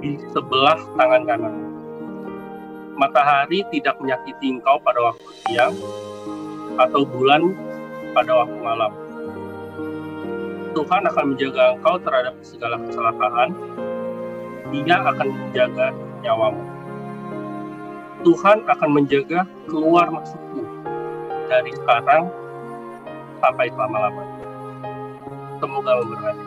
di 0.00 0.16
sebelah 0.32 0.80
tangan 0.96 1.22
kanan. 1.28 1.54
Matahari 2.96 3.64
tidak 3.72 3.96
menyakiti 4.02 4.58
engkau 4.58 4.76
pada 4.82 5.00
waktu 5.12 5.30
siang, 5.46 5.76
atau 6.76 7.06
bulan 7.06 7.54
pada 8.14 8.32
waktu 8.44 8.58
malam. 8.58 8.92
Tuhan 10.70 11.02
akan 11.02 11.24
menjaga 11.34 11.74
engkau 11.74 11.98
terhadap 11.98 12.34
segala 12.46 12.78
kecelakaan. 12.78 13.48
Dia 14.70 14.96
akan 15.02 15.28
menjaga 15.34 15.90
nyawamu. 16.22 16.62
Tuhan 18.22 18.58
akan 18.68 18.90
menjaga 18.92 19.48
keluar 19.66 20.12
masukmu 20.12 20.62
dari 21.50 21.74
sekarang 21.74 22.30
sampai 23.42 23.66
selama-lamanya. 23.74 24.38
Semoga 25.58 25.92
memberkati. 26.04 26.44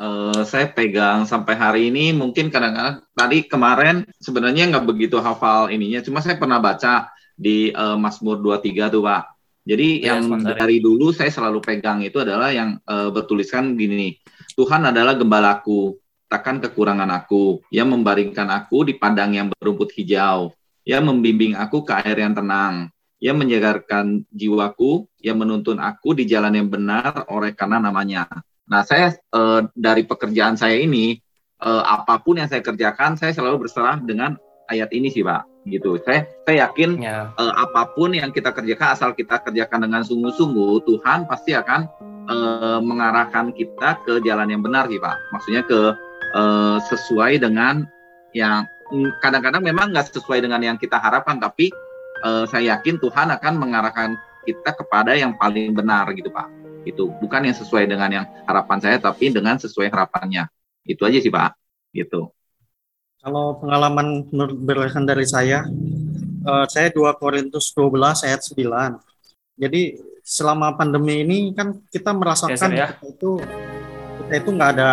Uh, 0.00 0.42
saya 0.48 0.72
pegang 0.72 1.28
sampai 1.28 1.54
hari 1.60 1.92
ini 1.92 2.16
mungkin 2.16 2.48
kadang-kadang 2.48 3.04
tadi 3.12 3.44
kemarin 3.44 4.08
sebenarnya 4.16 4.72
nggak 4.72 4.88
begitu 4.88 5.20
hafal 5.20 5.68
ininya 5.68 6.00
cuma 6.00 6.24
saya 6.24 6.40
pernah 6.40 6.56
baca 6.56 7.12
di 7.36 7.68
uh, 7.76 8.00
Mazmur 8.00 8.40
23 8.40 8.96
tuh 8.96 9.04
Pak 9.04 9.39
jadi 9.64 9.88
ya, 10.00 10.06
yang 10.14 10.26
sementara. 10.26 10.56
dari 10.64 10.80
dulu 10.80 11.12
saya 11.12 11.28
selalu 11.28 11.60
pegang 11.60 12.00
itu 12.00 12.20
adalah 12.20 12.50
yang 12.50 12.80
uh, 12.88 13.12
bertuliskan 13.12 13.76
gini 13.76 14.16
Tuhan 14.56 14.88
adalah 14.88 15.14
gembalaku 15.14 16.00
takkan 16.30 16.62
kekurangan 16.62 17.10
aku 17.10 17.60
yang 17.74 17.90
membaringkan 17.92 18.48
aku 18.48 18.88
di 18.88 18.94
padang 18.96 19.36
yang 19.36 19.48
berumput 19.52 19.92
hijau 19.94 20.54
yang 20.88 21.04
membimbing 21.04 21.54
aku 21.54 21.84
ke 21.84 21.92
air 22.00 22.24
yang 22.24 22.32
tenang 22.32 22.88
yang 23.20 23.36
menyegarkan 23.36 24.24
jiwaku, 24.32 25.04
yang 25.20 25.36
menuntun 25.36 25.76
aku 25.76 26.16
di 26.16 26.24
jalan 26.24 26.56
yang 26.56 26.72
benar 26.72 27.28
oleh 27.28 27.52
karena 27.52 27.76
namanya. 27.76 28.24
Nah, 28.64 28.80
saya 28.82 29.12
uh, 29.36 29.68
dari 29.76 30.08
pekerjaan 30.08 30.56
saya 30.56 30.80
ini, 30.80 31.20
uh, 31.60 31.84
apa 31.84 32.16
pun 32.24 32.40
yang 32.40 32.48
saya 32.48 32.64
kerjakan, 32.64 33.20
saya 33.20 33.36
selalu 33.36 33.68
berserah 33.68 34.00
dengan 34.00 34.40
ayat 34.70 34.90
ini 34.94 35.10
sih, 35.10 35.26
Pak. 35.26 35.66
Gitu. 35.68 36.00
Saya 36.06 36.24
saya 36.46 36.70
yakin 36.70 37.02
ya. 37.04 37.34
uh, 37.36 37.54
apa 37.58 37.92
pun 37.92 38.16
yang 38.16 38.32
kita 38.32 38.54
kerjakan, 38.54 38.96
asal 38.96 39.12
kita 39.12 39.42
kerjakan 39.44 39.84
dengan 39.84 40.00
sungguh-sungguh, 40.06 40.86
Tuhan 40.88 41.28
pasti 41.28 41.52
akan 41.52 41.90
uh, 42.30 42.80
mengarahkan 42.80 43.52
kita 43.52 44.00
ke 44.06 44.24
jalan 44.24 44.48
yang 44.48 44.62
benar 44.64 44.88
sih, 44.88 45.02
Pak. 45.02 45.16
Maksudnya 45.36 45.62
ke 45.66 45.80
uh, 46.32 46.78
sesuai 46.88 47.42
dengan 47.42 47.84
yang 48.32 48.64
kadang-kadang 49.20 49.62
memang 49.62 49.92
nggak 49.92 50.14
sesuai 50.14 50.40
dengan 50.40 50.62
yang 50.62 50.76
kita 50.80 50.96
harapkan, 50.96 51.36
tapi 51.42 51.68
uh, 52.24 52.46
saya 52.48 52.78
yakin 52.78 52.96
Tuhan 53.02 53.28
akan 53.36 53.54
mengarahkan 53.58 54.16
kita 54.44 54.72
kepada 54.76 55.12
yang 55.16 55.36
paling 55.36 55.76
benar 55.76 56.08
gitu 56.16 56.32
Pak. 56.32 56.48
Itu 56.88 57.12
bukan 57.20 57.44
yang 57.44 57.56
sesuai 57.56 57.84
dengan 57.86 58.08
yang 58.08 58.26
harapan 58.48 58.78
saya 58.80 58.96
tapi 58.96 59.28
dengan 59.28 59.60
sesuai 59.60 59.92
harapannya. 59.92 60.48
Itu 60.84 61.04
aja 61.04 61.20
sih 61.20 61.28
Pak. 61.32 61.56
Gitu. 61.92 62.30
Kalau 63.20 63.60
pengalaman 63.60 64.24
berdasarkan 64.64 65.04
dari 65.04 65.28
saya, 65.28 65.68
uh, 66.48 66.64
saya 66.64 66.88
2 66.88 67.20
Korintus 67.20 67.68
12 67.76 68.24
ayat 68.24 68.40
9. 68.40 68.96
Jadi 69.60 70.00
selama 70.24 70.72
pandemi 70.72 71.20
ini 71.20 71.52
kan 71.52 71.76
kita 71.92 72.16
merasakan 72.16 72.70
ya, 72.72 72.88
ya. 72.88 72.88
kita 72.96 73.12
itu 73.12 73.30
kita 74.24 74.32
itu 74.40 74.50
nggak 74.56 74.70
ada 74.78 74.90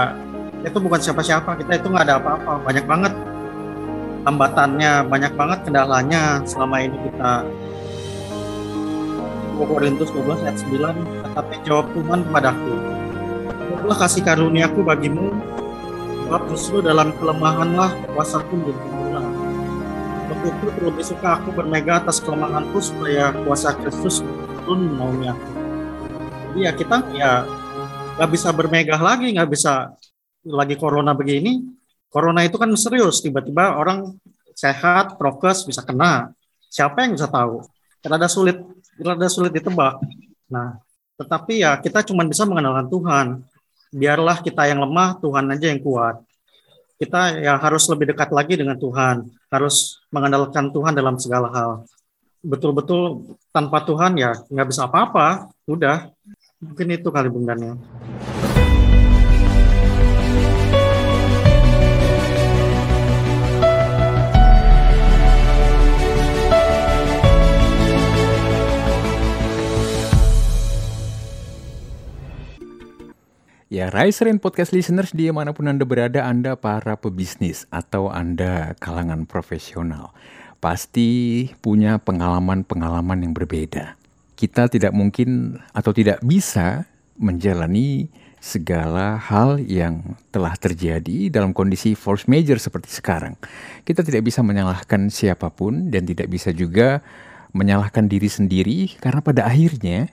itu 0.59 0.77
bukan 0.81 0.99
siapa-siapa 0.99 1.55
kita 1.61 1.77
itu 1.77 1.87
nggak 1.87 2.05
ada 2.09 2.15
apa-apa 2.17 2.53
banyak 2.65 2.85
banget 2.89 3.13
hambatannya, 4.27 4.93
banyak 5.07 5.33
banget 5.37 5.59
kendalanya 5.63 6.41
selama 6.43 6.83
ini 6.83 6.97
kita 7.11 7.47
2 9.55 9.71
Korintus 9.71 10.11
12 10.11 10.43
ayat 10.43 10.57
9 10.67 11.23
tetapi 11.31 11.53
jawab 11.63 11.85
Tuhan 11.95 12.19
kepadaku 12.27 12.75
Itulah 13.67 13.97
kasih 13.99 14.23
karuniaku 14.25 14.79
bagimu 14.83 15.31
sebab 16.27 16.41
justru 16.51 16.83
dalam 16.83 17.15
kelemahanlah 17.15 17.95
kuasaku 18.11 18.51
menjadi 18.59 18.79
sempurna 18.83 19.21
Waktu 20.27 20.47
itu 20.51 20.65
terlebih 20.75 21.05
suka 21.07 21.39
aku 21.39 21.49
bermega 21.55 22.03
atas 22.03 22.19
kelemahanku 22.19 22.77
supaya 22.83 23.31
kuasa 23.47 23.79
Kristus 23.79 24.19
turun 24.67 24.91
menaungi 24.91 25.27
aku 25.31 25.47
jadi 26.51 26.59
ya 26.67 26.71
kita 26.75 26.95
ya 27.15 27.31
nggak 28.19 28.29
bisa 28.35 28.51
bermegah 28.51 28.99
lagi 28.99 29.31
nggak 29.31 29.47
bisa 29.47 29.95
lagi 30.43 30.75
corona 30.75 31.15
begini 31.15 31.77
Corona 32.07 32.47
itu 32.47 32.55
kan 32.55 32.71
serius, 32.79 33.19
tiba-tiba 33.19 33.75
orang 33.75 34.15
sehat, 34.55 35.19
prokes 35.19 35.67
bisa 35.67 35.83
kena. 35.83 36.31
Siapa 36.71 37.03
yang 37.03 37.19
bisa 37.19 37.27
tahu? 37.27 37.63
Rada 38.07 38.31
sulit, 38.31 38.57
rada 38.95 39.27
sulit 39.27 39.51
ditebak. 39.51 39.99
Nah, 40.47 40.79
tetapi 41.19 41.61
ya 41.67 41.75
kita 41.83 42.07
cuma 42.07 42.23
bisa 42.23 42.47
mengandalkan 42.47 42.87
Tuhan. 42.87 43.27
Biarlah 43.93 44.43
kita 44.43 44.67
yang 44.67 44.83
lemah, 44.83 45.19
Tuhan 45.23 45.47
aja 45.51 45.67
yang 45.71 45.79
kuat. 45.79 46.19
Kita 46.97 47.37
ya 47.37 47.61
harus 47.61 47.85
lebih 47.87 48.11
dekat 48.11 48.33
lagi 48.33 48.57
dengan 48.57 48.75
Tuhan, 48.75 49.29
harus 49.53 50.01
mengandalkan 50.09 50.73
Tuhan 50.73 50.97
dalam 50.97 51.15
segala 51.21 51.47
hal. 51.53 51.71
Betul-betul 52.41 53.33
tanpa 53.53 53.85
Tuhan 53.85 54.17
ya 54.17 54.33
nggak 54.49 54.67
bisa 54.67 54.89
apa-apa. 54.89 55.51
Udah, 55.69 56.09
mungkin 56.57 56.97
itu 56.97 57.07
kali 57.13 57.29
Bung 57.29 57.45
Daniel. 57.45 57.77
Ya, 73.67 73.91
Rise 73.91 74.23
Rain 74.23 74.39
Podcast 74.39 74.71
listeners 74.71 75.11
di 75.11 75.27
mana 75.27 75.51
pun 75.51 75.67
Anda 75.67 75.83
berada, 75.83 76.23
Anda 76.23 76.55
para 76.55 76.95
pebisnis 76.95 77.67
atau 77.67 78.07
Anda 78.07 78.79
kalangan 78.79 79.27
profesional, 79.27 80.15
pasti 80.63 81.51
punya 81.59 81.99
pengalaman-pengalaman 81.99 83.27
yang 83.27 83.35
berbeda. 83.35 83.99
Kita 84.39 84.71
tidak 84.71 84.95
mungkin 84.95 85.59
atau 85.75 85.91
tidak 85.91 86.23
bisa 86.23 86.87
menjalani 87.19 88.07
segala 88.39 89.19
hal 89.19 89.59
yang 89.59 90.15
telah 90.31 90.55
terjadi 90.55 91.27
dalam 91.27 91.51
kondisi 91.51 91.91
force 91.91 92.23
major 92.23 92.63
seperti 92.63 92.87
sekarang. 92.87 93.35
Kita 93.83 93.99
tidak 93.99 94.31
bisa 94.31 94.39
menyalahkan 94.47 95.11
siapa 95.11 95.51
pun 95.51 95.91
dan 95.91 96.07
tidak 96.07 96.31
bisa 96.31 96.55
juga 96.55 97.03
menyalahkan 97.51 98.07
diri 98.07 98.31
sendiri 98.31 98.95
karena 98.95 99.19
pada 99.19 99.43
akhirnya 99.43 100.07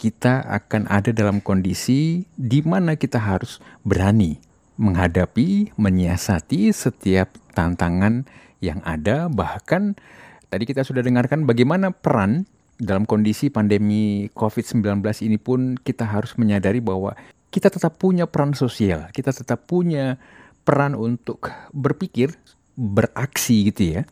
kita 0.00 0.40
akan 0.48 0.88
ada 0.88 1.12
dalam 1.12 1.44
kondisi 1.44 2.24
di 2.32 2.64
mana 2.64 2.96
kita 2.96 3.20
harus 3.20 3.60
berani 3.84 4.40
menghadapi, 4.80 5.76
menyiasati 5.76 6.72
setiap 6.72 7.28
tantangan 7.52 8.24
yang 8.64 8.80
ada. 8.88 9.28
Bahkan 9.28 10.00
tadi 10.48 10.64
kita 10.64 10.88
sudah 10.88 11.04
dengarkan 11.04 11.44
bagaimana 11.44 11.92
peran 11.92 12.48
dalam 12.80 13.04
kondisi 13.04 13.52
pandemi 13.52 14.32
COVID-19 14.32 15.04
ini 15.20 15.36
pun 15.36 15.76
kita 15.76 16.08
harus 16.08 16.32
menyadari 16.40 16.80
bahwa 16.80 17.12
kita 17.52 17.68
tetap 17.68 18.00
punya 18.00 18.24
peran 18.24 18.56
sosial, 18.56 19.12
kita 19.12 19.36
tetap 19.36 19.68
punya 19.68 20.16
peran 20.64 20.96
untuk 20.96 21.52
berpikir, 21.76 22.40
beraksi 22.72 23.68
gitu 23.68 24.00
ya, 24.00 24.08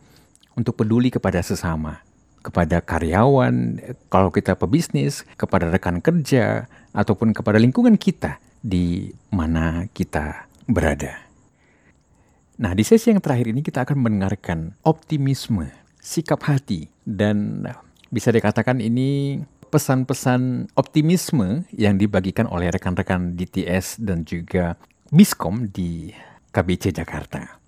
untuk 0.52 0.76
peduli 0.76 1.08
kepada 1.08 1.40
sesama 1.40 2.04
kepada 2.48 2.80
karyawan, 2.80 3.76
kalau 4.08 4.32
kita 4.32 4.56
pebisnis, 4.56 5.28
kepada 5.36 5.68
rekan 5.68 6.00
kerja, 6.00 6.64
ataupun 6.96 7.36
kepada 7.36 7.60
lingkungan 7.60 8.00
kita 8.00 8.40
di 8.64 9.12
mana 9.28 9.84
kita 9.92 10.48
berada. 10.64 11.28
Nah, 12.58 12.72
di 12.72 12.82
sesi 12.82 13.12
yang 13.12 13.20
terakhir 13.20 13.52
ini 13.52 13.60
kita 13.60 13.84
akan 13.84 14.00
mendengarkan 14.00 14.72
optimisme, 14.82 15.68
sikap 16.00 16.42
hati, 16.48 16.88
dan 17.04 17.68
bisa 18.08 18.32
dikatakan 18.32 18.80
ini 18.80 19.44
pesan-pesan 19.68 20.72
optimisme 20.74 21.68
yang 21.76 22.00
dibagikan 22.00 22.48
oleh 22.48 22.72
rekan-rekan 22.72 23.36
DTS 23.36 24.00
dan 24.00 24.24
juga 24.24 24.80
Biskom 25.12 25.68
di 25.68 26.10
KBC 26.50 26.96
Jakarta. 26.96 27.60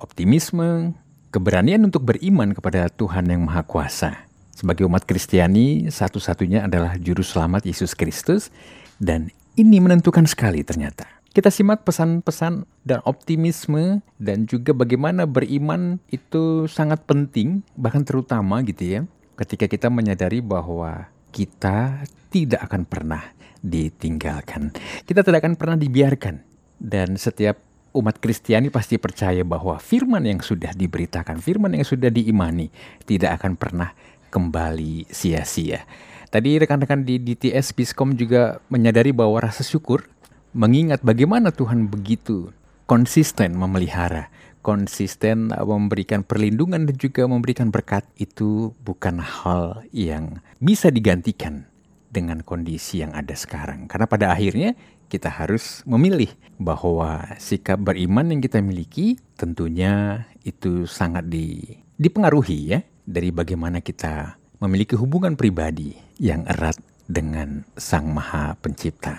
Optimisme, 0.00 0.96
keberanian 1.30 1.86
untuk 1.86 2.02
beriman 2.02 2.50
kepada 2.50 2.90
Tuhan 2.90 3.30
yang 3.30 3.46
Maha 3.46 3.62
Kuasa. 3.62 4.26
Sebagai 4.50 4.84
umat 4.84 5.06
Kristiani, 5.06 5.88
satu-satunya 5.88 6.66
adalah 6.66 6.98
Juru 6.98 7.24
Selamat 7.24 7.64
Yesus 7.64 7.96
Kristus, 7.96 8.52
dan 9.00 9.32
ini 9.56 9.80
menentukan 9.80 10.26
sekali 10.26 10.60
ternyata. 10.66 11.08
Kita 11.30 11.46
simak 11.48 11.86
pesan-pesan 11.86 12.66
dan 12.82 13.00
optimisme 13.06 14.02
dan 14.18 14.50
juga 14.50 14.74
bagaimana 14.74 15.30
beriman 15.30 16.02
itu 16.10 16.66
sangat 16.66 17.06
penting, 17.06 17.62
bahkan 17.78 18.02
terutama 18.02 18.58
gitu 18.66 18.98
ya, 18.98 19.00
ketika 19.38 19.70
kita 19.70 19.86
menyadari 19.86 20.42
bahwa 20.42 21.06
kita 21.30 22.02
tidak 22.34 22.66
akan 22.66 22.82
pernah 22.82 23.22
ditinggalkan. 23.62 24.74
Kita 25.06 25.22
tidak 25.22 25.46
akan 25.46 25.54
pernah 25.54 25.78
dibiarkan. 25.78 26.42
Dan 26.80 27.14
setiap 27.20 27.60
umat 27.90 28.22
Kristiani 28.22 28.70
pasti 28.70 28.96
percaya 28.96 29.42
bahwa 29.42 29.78
firman 29.82 30.22
yang 30.22 30.40
sudah 30.40 30.70
diberitakan, 30.74 31.42
firman 31.42 31.74
yang 31.74 31.86
sudah 31.86 32.08
diimani 32.08 32.70
tidak 33.06 33.42
akan 33.42 33.58
pernah 33.58 33.90
kembali 34.30 35.10
sia-sia. 35.10 35.82
Tadi 36.30 36.62
rekan-rekan 36.62 37.02
di 37.02 37.18
DTS 37.18 37.74
Biskom 37.74 38.14
juga 38.14 38.62
menyadari 38.70 39.10
bahwa 39.10 39.42
rasa 39.42 39.66
syukur 39.66 40.06
mengingat 40.54 41.02
bagaimana 41.02 41.50
Tuhan 41.50 41.90
begitu 41.90 42.54
konsisten 42.86 43.58
memelihara, 43.58 44.30
konsisten 44.62 45.50
memberikan 45.50 46.22
perlindungan 46.22 46.86
dan 46.86 46.94
juga 46.94 47.26
memberikan 47.26 47.74
berkat 47.74 48.06
itu 48.14 48.70
bukan 48.86 49.18
hal 49.18 49.82
yang 49.90 50.38
bisa 50.62 50.94
digantikan 50.94 51.66
dengan 52.10 52.42
kondisi 52.46 53.02
yang 53.02 53.14
ada 53.14 53.34
sekarang. 53.34 53.86
Karena 53.86 54.06
pada 54.10 54.34
akhirnya 54.34 54.74
kita 55.10 55.26
harus 55.26 55.82
memilih 55.82 56.30
bahwa 56.62 57.26
sikap 57.42 57.82
beriman 57.82 58.30
yang 58.30 58.38
kita 58.38 58.62
miliki 58.62 59.18
tentunya 59.34 60.24
itu 60.46 60.86
sangat 60.86 61.26
di, 61.26 61.66
dipengaruhi 61.98 62.58
ya 62.70 62.80
dari 63.02 63.34
bagaimana 63.34 63.82
kita 63.82 64.38
memiliki 64.62 64.94
hubungan 64.94 65.34
pribadi 65.34 65.98
yang 66.22 66.46
erat 66.46 66.78
dengan 67.10 67.66
Sang 67.74 68.06
Maha 68.14 68.54
Pencipta. 68.54 69.18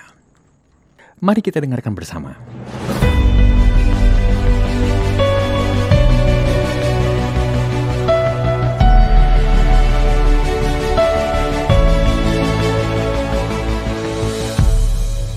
Mari 1.20 1.44
kita 1.44 1.60
dengarkan 1.60 1.92
bersama. 1.92 2.40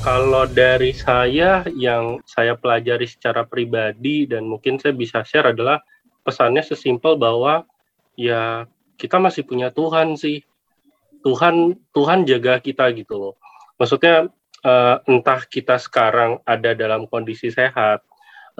Kalau 0.05 0.45
dari 0.45 0.93
saya 0.93 1.64
yang 1.73 2.21
saya 2.29 2.61
pelajari 2.61 3.09
secara 3.09 3.49
pribadi 3.49 4.29
dan 4.29 4.45
mungkin 4.45 4.77
saya 4.77 4.93
bisa 4.93 5.25
share 5.25 5.57
adalah 5.57 5.81
pesannya 6.21 6.61
sesimpel 6.61 7.17
bahwa 7.17 7.64
ya 8.12 8.69
kita 9.01 9.17
masih 9.17 9.49
punya 9.49 9.73
Tuhan 9.73 10.21
sih. 10.21 10.45
Tuhan 11.25 11.81
Tuhan 11.97 12.29
jaga 12.29 12.61
kita 12.61 12.93
gitu 12.93 13.17
loh. 13.17 13.35
Maksudnya 13.81 14.29
uh, 14.61 15.01
entah 15.09 15.40
kita 15.49 15.81
sekarang 15.81 16.37
ada 16.45 16.77
dalam 16.77 17.09
kondisi 17.09 17.49
sehat, 17.49 18.05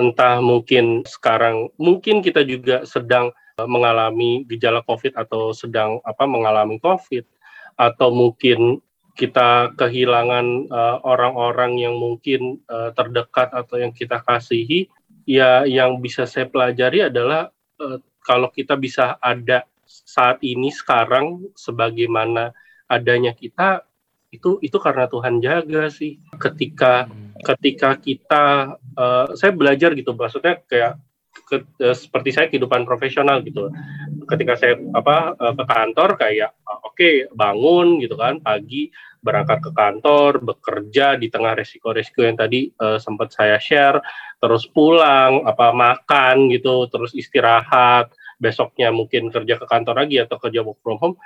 entah 0.00 0.40
mungkin 0.40 1.04
sekarang 1.04 1.68
mungkin 1.76 2.24
kita 2.24 2.40
juga 2.40 2.88
sedang 2.88 3.37
uh, 3.61 3.68
mengalami 3.68 4.48
gejala 4.48 4.80
COVID 4.88 5.12
atau 5.12 5.52
sedang 5.52 6.00
apa 6.09 6.24
mengalami 6.24 6.80
COVID 6.80 7.28
atau 7.76 8.09
mungkin 8.16 8.80
kita 9.14 9.72
kehilangan 9.79 10.68
uh, 10.68 10.98
orang-orang 11.07 11.79
yang 11.79 11.94
mungkin 11.94 12.59
uh, 12.66 12.90
terdekat 12.92 13.55
atau 13.55 13.79
yang 13.79 13.94
kita 13.94 14.18
kasihi, 14.20 14.90
ya 15.24 15.62
yang 15.64 16.03
bisa 16.03 16.27
saya 16.27 16.50
pelajari 16.50 17.07
adalah 17.07 17.55
uh, 17.79 18.03
kalau 18.27 18.50
kita 18.50 18.74
bisa 18.74 19.14
ada 19.22 19.64
saat 19.87 20.42
ini 20.42 20.74
sekarang 20.74 21.46
sebagaimana 21.55 22.50
adanya 22.90 23.31
kita 23.33 23.87
itu 24.35 24.59
itu 24.59 24.77
karena 24.83 25.07
Tuhan 25.07 25.38
jaga 25.38 25.87
sih. 25.94 26.18
Ketika 26.35 27.07
ketika 27.46 27.94
kita 27.94 28.74
uh, 28.98 29.27
saya 29.38 29.55
belajar 29.55 29.94
gitu 29.94 30.11
maksudnya 30.18 30.59
kayak 30.66 30.98
ke, 31.42 31.66
uh, 31.82 31.96
seperti 31.96 32.30
saya 32.30 32.46
kehidupan 32.46 32.86
profesional 32.86 33.42
gitu. 33.42 33.68
Ketika 34.30 34.54
saya 34.54 34.78
apa 34.94 35.34
uh, 35.34 35.54
ke 35.58 35.64
kantor 35.66 36.10
kayak 36.14 36.54
oke 36.62 36.94
okay, 36.94 37.26
bangun 37.34 37.98
gitu 37.98 38.14
kan 38.14 38.38
pagi 38.38 38.94
berangkat 39.24 39.64
ke 39.64 39.70
kantor, 39.72 40.44
bekerja 40.44 41.16
di 41.16 41.32
tengah 41.32 41.56
resiko-resiko 41.56 42.20
yang 42.28 42.36
tadi 42.36 42.68
uh, 42.76 43.00
sempat 43.00 43.32
saya 43.32 43.56
share, 43.56 44.04
terus 44.36 44.68
pulang, 44.68 45.48
apa 45.48 45.72
makan 45.72 46.52
gitu, 46.52 46.84
terus 46.92 47.16
istirahat, 47.16 48.12
besoknya 48.36 48.92
mungkin 48.92 49.32
kerja 49.32 49.56
ke 49.56 49.64
kantor 49.64 50.04
lagi 50.04 50.20
atau 50.20 50.36
kerja 50.36 50.60
work 50.60 50.76
from 50.84 51.00
home, 51.00 51.16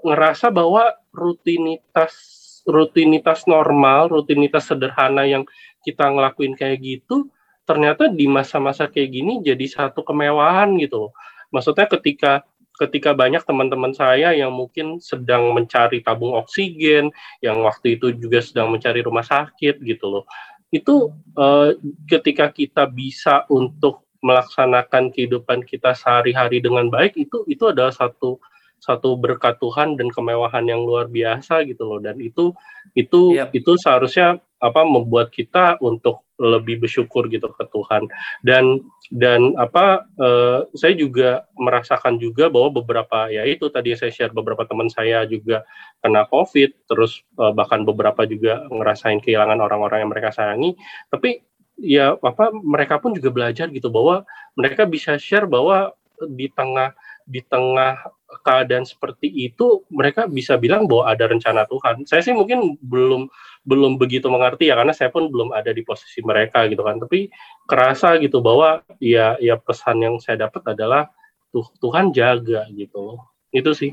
ngerasa 0.00 0.48
bahwa 0.48 0.96
rutinitas 1.12 2.40
rutinitas 2.64 3.44
normal, 3.44 4.08
rutinitas 4.08 4.70
sederhana 4.70 5.28
yang 5.28 5.44
kita 5.84 6.08
ngelakuin 6.08 6.56
kayak 6.56 6.80
gitu, 6.80 7.28
ternyata 7.62 8.10
di 8.10 8.26
masa-masa 8.26 8.90
kayak 8.90 9.10
gini 9.10 9.32
jadi 9.42 9.64
satu 9.66 10.02
kemewahan 10.02 10.74
gitu. 10.78 11.14
Maksudnya 11.54 11.86
ketika 11.86 12.42
ketika 12.80 13.14
banyak 13.14 13.44
teman-teman 13.44 13.92
saya 13.94 14.34
yang 14.34 14.50
mungkin 14.50 14.98
sedang 14.98 15.52
mencari 15.54 16.02
tabung 16.02 16.34
oksigen, 16.34 17.12
yang 17.44 17.62
waktu 17.62 18.00
itu 18.00 18.16
juga 18.16 18.42
sedang 18.42 18.72
mencari 18.72 19.04
rumah 19.04 19.22
sakit 19.22 19.78
gitu 19.84 20.06
loh. 20.08 20.24
Itu 20.72 21.12
uh, 21.36 21.76
ketika 22.08 22.48
kita 22.48 22.88
bisa 22.88 23.44
untuk 23.52 24.02
melaksanakan 24.22 25.10
kehidupan 25.10 25.66
kita 25.66 25.92
sehari-hari 25.98 26.62
dengan 26.62 26.86
baik 26.88 27.18
itu 27.18 27.42
itu 27.50 27.74
adalah 27.74 27.90
satu 27.90 28.38
satu 28.82 29.14
berkat 29.14 29.58
Tuhan 29.62 29.94
dan 29.98 30.10
kemewahan 30.10 30.66
yang 30.66 30.82
luar 30.82 31.10
biasa 31.10 31.66
gitu 31.66 31.86
loh 31.86 31.98
dan 31.98 32.18
itu 32.22 32.54
itu 32.94 33.34
yep. 33.34 33.50
itu 33.54 33.74
seharusnya 33.78 34.38
apa 34.62 34.82
membuat 34.86 35.34
kita 35.34 35.78
untuk 35.82 36.22
lebih 36.42 36.82
bersyukur 36.82 37.30
gitu 37.30 37.46
ke 37.54 37.64
Tuhan. 37.70 38.10
Dan 38.42 38.82
dan 39.14 39.54
apa 39.54 40.04
uh, 40.18 40.66
saya 40.74 40.98
juga 40.98 41.46
merasakan 41.54 42.18
juga 42.18 42.50
bahwa 42.50 42.82
beberapa 42.82 43.30
ya 43.30 43.46
itu 43.46 43.70
tadi 43.70 43.94
saya 43.94 44.10
share 44.10 44.34
beberapa 44.34 44.66
teman 44.66 44.90
saya 44.90 45.22
juga 45.30 45.62
kena 46.02 46.26
COVID 46.26 46.90
terus 46.90 47.22
uh, 47.38 47.54
bahkan 47.54 47.86
beberapa 47.86 48.26
juga 48.26 48.66
ngerasain 48.66 49.22
kehilangan 49.22 49.62
orang-orang 49.62 50.02
yang 50.02 50.10
mereka 50.10 50.34
sayangi. 50.34 50.74
Tapi 51.08 51.38
ya 51.78 52.18
apa 52.18 52.50
mereka 52.52 52.98
pun 52.98 53.14
juga 53.14 53.30
belajar 53.30 53.70
gitu 53.70 53.88
bahwa 53.88 54.26
mereka 54.58 54.84
bisa 54.84 55.16
share 55.16 55.46
bahwa 55.46 55.94
di 56.26 56.50
tengah 56.52 56.92
di 57.26 57.40
tengah 57.46 58.02
keadaan 58.40 58.88
seperti 58.88 59.28
itu 59.28 59.84
mereka 59.92 60.24
bisa 60.24 60.56
bilang 60.56 60.88
bahwa 60.88 61.12
ada 61.12 61.28
rencana 61.28 61.68
Tuhan. 61.68 62.08
Saya 62.08 62.24
sih 62.24 62.32
mungkin 62.32 62.80
belum 62.80 63.28
belum 63.62 64.00
begitu 64.00 64.26
mengerti 64.32 64.72
ya 64.72 64.80
karena 64.80 64.96
saya 64.96 65.12
pun 65.12 65.28
belum 65.28 65.52
ada 65.52 65.70
di 65.70 65.84
posisi 65.84 66.24
mereka 66.24 66.64
gitu 66.72 66.80
kan. 66.80 66.96
Tapi 66.96 67.28
kerasa 67.68 68.16
gitu 68.16 68.40
bahwa 68.40 68.80
ya 68.96 69.36
ya 69.36 69.60
pesan 69.60 70.00
yang 70.00 70.16
saya 70.16 70.48
dapat 70.48 70.72
adalah 70.72 71.12
tuh 71.52 71.68
Tuhan 71.76 72.10
jaga 72.16 72.64
gitu 72.72 72.98
loh. 72.98 73.20
Itu 73.52 73.76
sih. 73.76 73.92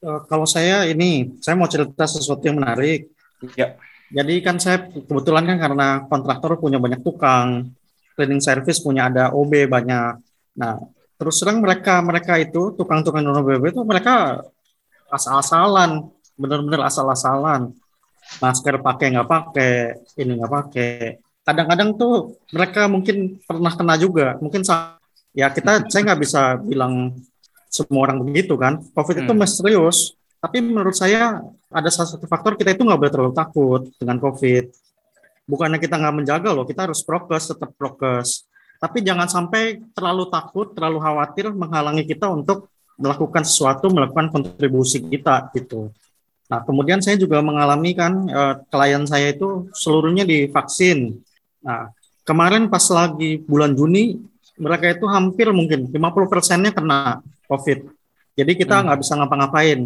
Uh, 0.00 0.24
kalau 0.24 0.48
saya 0.48 0.88
ini 0.88 1.36
saya 1.44 1.54
mau 1.60 1.68
cerita 1.68 2.08
sesuatu 2.08 2.40
yang 2.48 2.56
menarik. 2.56 3.12
Ya. 3.52 3.76
Jadi 4.06 4.38
kan 4.38 4.56
saya 4.62 4.86
kebetulan 4.86 5.44
kan 5.44 5.58
karena 5.58 5.88
kontraktor 6.06 6.62
punya 6.62 6.78
banyak 6.78 7.02
tukang, 7.02 7.74
cleaning 8.14 8.38
service 8.38 8.78
punya 8.78 9.10
ada 9.10 9.34
OB 9.34 9.66
banyak. 9.66 10.22
Nah, 10.56 10.78
terus 11.16 11.40
terang 11.40 11.64
mereka 11.64 12.00
mereka 12.04 12.36
itu 12.36 12.76
tukang-tukang 12.76 13.24
OB 13.24 13.72
itu 13.72 13.80
mereka 13.82 14.44
asal-asalan, 15.10 16.10
benar-benar 16.36 16.86
asal-asalan. 16.86 17.72
Masker 18.42 18.82
pakai 18.82 19.14
nggak 19.14 19.28
pakai 19.30 19.74
ini 20.18 20.34
nggak 20.34 20.52
pakai. 20.52 21.22
Kadang-kadang 21.46 21.94
tuh 21.94 22.14
mereka 22.50 22.90
mungkin 22.90 23.38
pernah 23.46 23.70
kena 23.70 23.94
juga. 23.94 24.34
Mungkin 24.42 24.66
ya 25.30 25.46
kita 25.54 25.86
saya 25.86 26.02
nggak 26.10 26.20
bisa 26.20 26.58
bilang 26.58 27.14
semua 27.70 28.10
orang 28.10 28.26
begitu 28.26 28.58
kan. 28.58 28.82
Covid 28.92 29.22
hmm. 29.22 29.24
itu 29.30 29.32
misterius 29.32 29.98
tapi 30.42 30.60
menurut 30.60 30.94
saya 30.94 31.42
ada 31.70 31.88
salah 31.90 32.10
satu 32.12 32.26
faktor 32.28 32.58
kita 32.58 32.74
itu 32.74 32.82
nggak 32.82 32.98
boleh 32.98 33.12
terlalu 33.14 33.32
takut 33.34 33.82
dengan 33.96 34.18
covid. 34.18 34.74
Bukannya 35.46 35.78
kita 35.78 35.94
nggak 35.94 36.14
menjaga 36.18 36.50
loh 36.50 36.66
kita 36.66 36.90
harus 36.90 37.06
prokes 37.06 37.54
tetap 37.54 37.70
prokes 37.78 38.42
tapi 38.76 39.04
jangan 39.04 39.28
sampai 39.28 39.80
terlalu 39.96 40.28
takut 40.28 40.72
terlalu 40.76 40.98
khawatir 41.00 41.50
menghalangi 41.52 42.04
kita 42.04 42.28
untuk 42.28 42.68
melakukan 42.96 43.44
sesuatu 43.44 43.92
melakukan 43.92 44.32
kontribusi 44.32 45.04
kita 45.04 45.52
gitu 45.52 45.92
Nah, 46.46 46.62
kemudian 46.62 47.02
saya 47.02 47.18
juga 47.18 47.42
mengalami 47.42 47.90
kan 47.90 48.12
uh, 48.30 48.54
klien 48.70 49.02
saya 49.02 49.34
itu 49.34 49.66
seluruhnya 49.74 50.22
divaksin. 50.22 51.18
Nah, 51.58 51.90
kemarin 52.22 52.70
pas 52.70 52.86
lagi 52.94 53.42
bulan 53.42 53.74
Juni 53.74 54.14
mereka 54.56 54.94
itu 54.94 55.04
hampir 55.10 55.50
mungkin 55.50 55.90
50 55.90 56.32
persennya 56.32 56.70
kena 56.70 57.20
COVID. 57.50 57.90
Jadi 58.38 58.52
kita 58.54 58.78
hmm. 58.78 58.82
nggak 58.86 58.96
hmm. 58.96 59.04
bisa 59.04 59.12
ngapa-ngapain. 59.18 59.80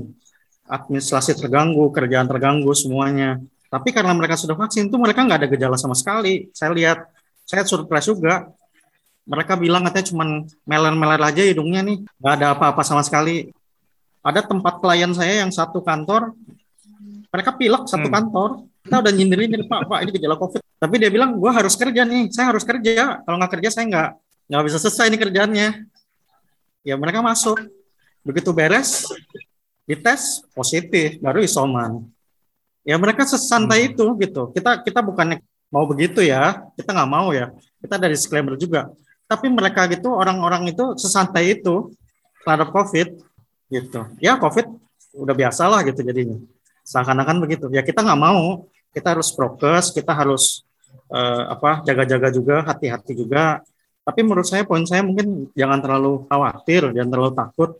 Administrasi 0.70 1.34
terganggu, 1.34 1.90
kerjaan 1.90 2.30
terganggu 2.30 2.70
semuanya. 2.76 3.40
Tapi 3.66 3.90
karena 3.90 4.14
mereka 4.14 4.38
sudah 4.38 4.54
vaksin 4.54 4.86
itu 4.86 4.96
mereka 5.00 5.26
nggak 5.26 5.38
ada 5.42 5.48
gejala 5.50 5.74
sama 5.80 5.98
sekali. 5.98 6.46
Saya 6.54 6.70
lihat, 6.76 7.08
saya 7.42 7.66
surprise 7.66 8.06
juga. 8.06 8.46
Mereka 9.30 9.54
bilang 9.62 9.86
katanya 9.86 10.06
cuma 10.10 10.24
meler-meler 10.66 11.22
aja 11.22 11.42
hidungnya 11.46 11.86
nih, 11.86 12.02
nggak 12.18 12.34
ada 12.34 12.46
apa-apa 12.50 12.82
sama 12.82 13.06
sekali. 13.06 13.54
Ada 14.26 14.42
tempat 14.42 14.82
klien 14.82 15.14
saya 15.14 15.46
yang 15.46 15.54
satu 15.54 15.78
kantor. 15.78 16.34
Mereka 17.30 17.54
pilek 17.54 17.86
satu 17.86 18.10
hmm. 18.10 18.16
kantor. 18.18 18.50
Kita 18.82 18.96
udah 18.98 19.12
nyindirin 19.14 19.70
pak 19.70 19.86
pak 19.86 19.98
ini 20.02 20.10
gejala 20.18 20.34
covid. 20.34 20.58
Tapi 20.58 20.94
dia 20.98 21.14
bilang 21.14 21.38
gue 21.38 21.46
harus 21.46 21.78
kerja 21.78 22.02
nih. 22.02 22.26
Saya 22.34 22.50
harus 22.50 22.66
kerja. 22.66 23.22
Kalau 23.22 23.36
nggak 23.38 23.52
kerja 23.54 23.68
saya 23.70 23.84
nggak 23.86 24.10
nggak 24.50 24.62
bisa 24.66 24.76
selesai 24.82 25.06
ini 25.06 25.16
kerjaannya. 25.22 25.68
Ya 26.82 26.98
mereka 26.98 27.22
masuk. 27.22 27.62
Begitu 28.26 28.50
beres 28.50 29.06
dites 29.86 30.42
positif. 30.58 31.22
Baru 31.22 31.38
isoman. 31.38 32.02
Ya 32.82 32.98
mereka 32.98 33.22
sesantai 33.30 33.86
hmm. 33.86 33.90
itu 33.94 34.04
gitu. 34.26 34.42
Kita 34.50 34.82
kita 34.82 35.00
bukannya 35.06 35.38
mau 35.70 35.86
begitu 35.86 36.18
ya. 36.18 36.66
Kita 36.74 36.90
nggak 36.90 37.10
mau 37.14 37.30
ya. 37.30 37.54
Kita 37.78 37.94
dari 37.94 38.18
disclaimer 38.18 38.58
juga 38.58 38.90
tapi 39.30 39.46
mereka 39.46 39.86
gitu 39.86 40.10
orang-orang 40.10 40.74
itu 40.74 40.98
sesantai 40.98 41.54
itu 41.54 41.94
terhadap 42.42 42.74
covid 42.74 43.14
gitu. 43.70 44.00
Ya 44.18 44.34
covid 44.34 44.66
udah 45.14 45.34
biasa 45.38 45.70
lah 45.70 45.86
gitu 45.86 46.02
jadinya. 46.02 46.34
Seakan-akan 46.82 47.38
begitu. 47.38 47.70
Ya 47.70 47.86
kita 47.86 48.02
nggak 48.02 48.18
mau. 48.18 48.66
Kita 48.90 49.14
harus 49.14 49.30
prokes 49.30 49.94
kita 49.94 50.10
harus 50.10 50.66
uh, 51.14 51.54
apa 51.54 51.86
jaga-jaga 51.86 52.34
juga 52.34 52.66
hati-hati 52.66 53.14
juga. 53.14 53.62
Tapi 54.02 54.26
menurut 54.26 54.50
saya 54.50 54.66
poin 54.66 54.82
saya 54.82 55.06
mungkin 55.06 55.46
jangan 55.54 55.78
terlalu 55.78 56.26
khawatir 56.26 56.90
jangan 56.90 57.10
terlalu 57.14 57.32
takut 57.38 57.70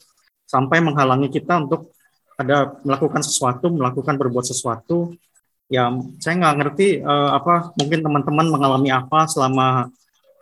sampai 0.46 0.78
menghalangi 0.78 1.34
kita 1.34 1.58
untuk 1.58 1.90
ada 2.38 2.78
melakukan 2.86 3.26
sesuatu, 3.26 3.74
melakukan 3.74 4.14
berbuat 4.14 4.46
sesuatu. 4.46 5.18
Ya, 5.66 5.90
saya 6.22 6.34
nggak 6.38 6.54
ngerti 6.62 6.88
uh, 7.02 7.34
apa 7.34 7.74
mungkin 7.74 8.06
teman-teman 8.06 8.46
mengalami 8.54 8.90
apa 8.94 9.26
selama 9.26 9.90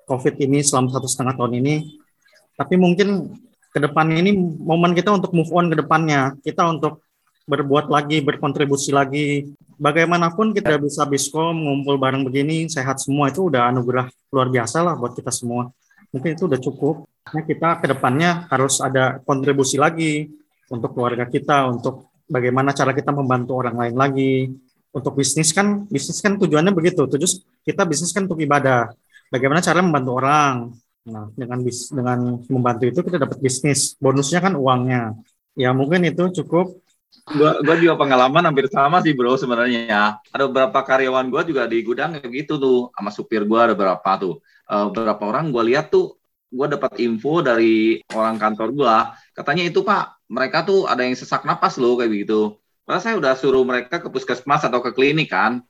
COVID 0.09 0.34
ini, 0.40 0.64
selama 0.64 0.88
satu 0.88 1.04
setengah 1.04 1.36
tahun 1.36 1.61
ini. 1.61 2.00
Tapi 2.56 2.74
mungkin 2.80 3.36
ke 3.68 3.78
depan 3.78 4.09
ini 4.11 4.32
momen 4.40 4.96
kita 4.96 5.12
untuk 5.12 5.36
move 5.36 5.52
on 5.52 5.68
ke 5.68 5.76
depannya. 5.76 6.34
Kita 6.40 6.64
untuk 6.66 7.04
berbuat 7.48 7.88
lagi, 7.92 8.24
berkontribusi 8.24 8.90
lagi. 8.92 9.48
Bagaimanapun 9.78 10.56
kita 10.56 10.74
bisa 10.82 11.06
biskom, 11.06 11.54
ngumpul 11.54 11.96
bareng 11.96 12.26
begini, 12.26 12.66
sehat 12.66 12.98
semua 12.98 13.30
itu 13.30 13.46
udah 13.46 13.70
anugerah 13.70 14.11
luar 14.34 14.48
biasa 14.50 14.82
lah 14.82 14.98
buat 14.98 15.14
kita 15.14 15.30
semua. 15.30 15.70
Mungkin 16.11 16.34
itu 16.34 16.44
udah 16.50 16.61
cukup. 16.61 17.06
Nah, 17.30 17.44
kita 17.44 17.78
ke 17.78 17.86
depannya 17.92 18.48
harus 18.48 18.80
ada 18.80 19.20
kontribusi 19.22 19.76
lagi 19.78 20.28
untuk 20.68 20.96
keluarga 20.96 21.28
kita, 21.28 21.68
untuk 21.68 22.11
bagaimana 22.26 22.74
cara 22.74 22.92
kita 22.92 23.12
membantu 23.12 23.56
orang 23.56 23.76
lain 23.76 23.94
lagi. 23.96 24.34
Untuk 24.88 25.14
bisnis 25.20 25.52
kan, 25.52 25.84
bisnis 25.86 26.18
kan 26.18 26.40
tujuannya 26.40 26.72
begitu. 26.72 27.04
Tujuan 27.04 27.32
kita 27.62 27.84
bisnis 27.84 28.11
kan 28.11 28.24
untuk 28.24 28.40
ibadah. 28.40 28.92
Bagaimana 29.29 29.61
cara 29.61 29.81
membantu 29.85 30.11
orang. 30.16 30.55
Nah, 31.09 31.33
dengan 31.33 31.64
bis, 31.64 31.89
dengan 31.89 32.37
membantu 32.53 32.85
itu 32.85 33.01
kita 33.01 33.16
dapat 33.16 33.41
bisnis. 33.41 33.97
Bonusnya 33.97 34.45
kan 34.45 34.53
uangnya. 34.57 35.16
Ya 35.57 35.72
mungkin 35.72 36.05
itu 36.05 36.29
cukup. 36.43 36.85
Gua, 37.29 37.61
gua 37.61 37.76
juga 37.76 37.97
pengalaman 37.97 38.45
hampir 38.45 38.68
sama 38.68 39.01
sih 39.05 39.12
bro 39.12 39.37
sebenarnya. 39.37 40.20
Ada 40.33 40.49
beberapa 40.49 40.81
karyawan 40.81 41.29
gua 41.29 41.45
juga 41.45 41.64
di 41.68 41.81
gudang 41.85 42.16
kayak 42.16 42.45
gitu 42.45 42.61
tuh, 42.61 42.79
sama 42.93 43.11
supir 43.12 43.45
gua 43.49 43.68
ada 43.68 43.74
berapa 43.76 44.11
tuh. 44.20 44.41
Uh, 44.68 44.93
beberapa 44.93 45.29
orang 45.29 45.49
gua 45.53 45.64
lihat 45.64 45.89
tuh, 45.89 46.16
gua 46.49 46.68
dapat 46.68 47.01
info 47.01 47.41
dari 47.45 48.01
orang 48.12 48.37
kantor 48.41 48.68
gua, 48.72 48.97
katanya 49.37 49.68
itu 49.68 49.81
pak 49.85 50.20
mereka 50.29 50.64
tuh 50.64 50.85
ada 50.89 51.05
yang 51.05 51.16
sesak 51.16 51.45
napas 51.45 51.81
loh 51.81 51.97
kayak 51.97 52.12
begitu. 52.12 52.57
Karena 52.89 53.01
saya 53.05 53.14
udah 53.20 53.33
suruh 53.37 53.64
mereka 53.64 54.01
ke 54.01 54.09
puskesmas 54.09 54.64
atau 54.64 54.81
ke 54.81 54.97
klinik 54.97 55.29
kan, 55.29 55.61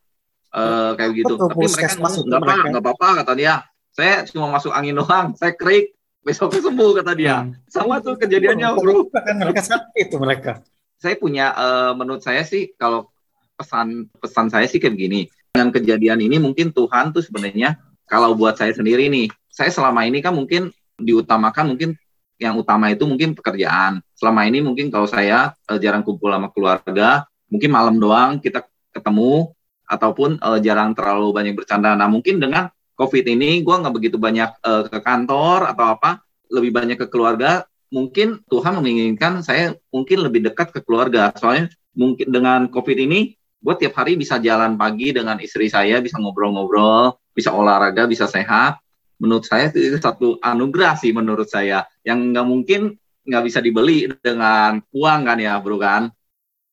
uh, 0.54 0.92
kayak 0.96 1.12
gitu. 1.24 1.34
Betul, 1.36 1.48
Tapi 1.50 1.66
mereka 1.68 1.94
nggak 1.98 2.40
apa, 2.40 2.54
nggak 2.72 2.84
apa-apa 2.84 3.08
kata 3.24 3.32
dia. 3.36 3.54
Saya 3.92 4.22
cuma 4.30 4.46
masuk 4.54 4.70
angin 4.70 4.94
doang, 4.94 5.34
saya 5.34 5.52
krik, 5.58 5.98
besoknya 6.22 6.60
sembuh 6.70 6.90
kata 7.02 7.12
dia. 7.18 7.36
Hmm. 7.42 7.56
Sama 7.66 7.98
tuh 7.98 8.14
kejadiannya 8.14 8.68
bro. 8.78 9.10
Kan 9.10 9.36
mereka 9.42 9.62
sakit 9.64 10.06
itu 10.12 10.16
mereka. 10.20 10.62
Saya 10.98 11.14
punya, 11.18 11.54
uh, 11.54 11.92
menurut 11.94 12.22
saya 12.22 12.42
sih 12.46 12.74
kalau 12.78 13.10
pesan 13.58 14.06
pesan 14.22 14.46
saya 14.50 14.66
sih 14.70 14.78
kayak 14.78 14.94
begini. 14.94 15.26
Dengan 15.50 15.74
kejadian 15.74 16.22
ini 16.22 16.36
mungkin 16.38 16.70
Tuhan 16.70 17.10
tuh 17.10 17.24
sebenarnya 17.24 17.80
kalau 18.06 18.38
buat 18.38 18.54
saya 18.54 18.70
sendiri 18.70 19.10
nih, 19.10 19.26
saya 19.50 19.74
selama 19.74 20.06
ini 20.06 20.22
kan 20.22 20.36
mungkin 20.36 20.70
diutamakan 20.98 21.74
mungkin 21.74 21.98
yang 22.38 22.54
utama 22.54 22.94
itu 22.94 23.02
mungkin 23.02 23.34
pekerjaan. 23.34 23.98
Selama 24.14 24.46
ini 24.46 24.62
mungkin 24.62 24.94
kalau 24.94 25.10
saya 25.10 25.58
uh, 25.66 25.78
jarang 25.82 26.06
kumpul 26.06 26.30
sama 26.30 26.54
keluarga, 26.54 27.26
mungkin 27.50 27.70
malam 27.74 27.98
doang 27.98 28.38
kita 28.38 28.62
ketemu 28.94 29.50
ataupun 29.88 30.38
uh, 30.38 30.60
jarang 30.60 30.92
terlalu 30.92 31.32
banyak 31.32 31.54
bercanda. 31.56 31.96
Nah 31.96 32.06
mungkin 32.06 32.38
dengan 32.38 32.68
COVID 32.94 33.24
ini 33.24 33.64
gue 33.64 33.74
nggak 33.74 33.94
begitu 33.94 34.16
banyak 34.20 34.60
uh, 34.62 34.84
ke 34.86 34.98
kantor 35.00 35.72
atau 35.72 35.96
apa, 35.96 36.20
lebih 36.52 36.70
banyak 36.76 36.96
ke 37.00 37.06
keluarga. 37.08 37.64
Mungkin 37.88 38.44
Tuhan 38.52 38.84
menginginkan 38.84 39.40
saya 39.40 39.72
mungkin 39.88 40.20
lebih 40.20 40.44
dekat 40.52 40.76
ke 40.76 40.84
keluarga. 40.84 41.32
Soalnya 41.32 41.72
mungkin 41.96 42.28
dengan 42.28 42.68
COVID 42.68 42.98
ini 43.00 43.32
gue 43.58 43.74
tiap 43.80 43.96
hari 43.96 44.14
bisa 44.14 44.36
jalan 44.38 44.76
pagi 44.76 45.10
dengan 45.10 45.40
istri 45.40 45.72
saya, 45.72 46.04
bisa 46.04 46.20
ngobrol-ngobrol, 46.20 47.16
bisa 47.32 47.50
olahraga, 47.50 48.04
bisa 48.04 48.28
sehat 48.28 48.78
menurut 49.18 49.44
saya 49.44 49.68
itu 49.74 49.98
satu 49.98 50.38
anugerah 50.38 50.94
sih 50.94 51.10
menurut 51.10 51.50
saya 51.50 51.84
yang 52.06 52.30
nggak 52.30 52.46
mungkin 52.46 52.94
nggak 53.26 53.44
bisa 53.44 53.58
dibeli 53.58 54.08
dengan 54.22 54.78
uang 54.94 55.20
kan 55.26 55.38
ya 55.42 55.58
bro 55.58 55.76
kan 55.76 56.08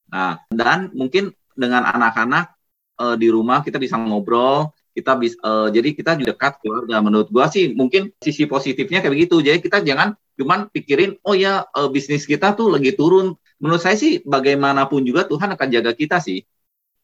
nah 0.07 0.39
dan 0.53 0.93
mungkin 0.93 1.33
dengan 1.57 1.83
anak-anak 1.83 2.54
uh, 2.99 3.15
di 3.19 3.27
rumah 3.31 3.61
kita 3.61 3.79
bisa 3.79 3.95
ngobrol 3.99 4.71
kita 4.95 5.11
bisa 5.19 5.35
uh, 5.43 5.67
jadi 5.67 5.91
kita 5.91 6.15
juga 6.15 6.31
dekat 6.31 6.63
keluarga. 6.63 7.03
Menurut 7.03 7.27
gua 7.27 7.51
sih 7.51 7.75
mungkin 7.75 8.15
sisi 8.23 8.47
positifnya 8.47 9.03
kayak 9.03 9.11
begitu. 9.11 9.43
Jadi 9.43 9.59
kita 9.59 9.83
jangan 9.83 10.15
cuman 10.39 10.71
pikirin 10.71 11.19
oh 11.27 11.35
ya 11.35 11.67
uh, 11.67 11.91
bisnis 11.91 12.23
kita 12.23 12.55
tuh 12.55 12.71
lagi 12.71 12.95
turun. 12.95 13.35
Menurut 13.59 13.83
saya 13.83 13.99
sih 13.99 14.23
bagaimanapun 14.23 15.03
juga 15.03 15.27
Tuhan 15.27 15.51
akan 15.51 15.67
jaga 15.67 15.91
kita 15.91 16.23
sih. 16.23 16.47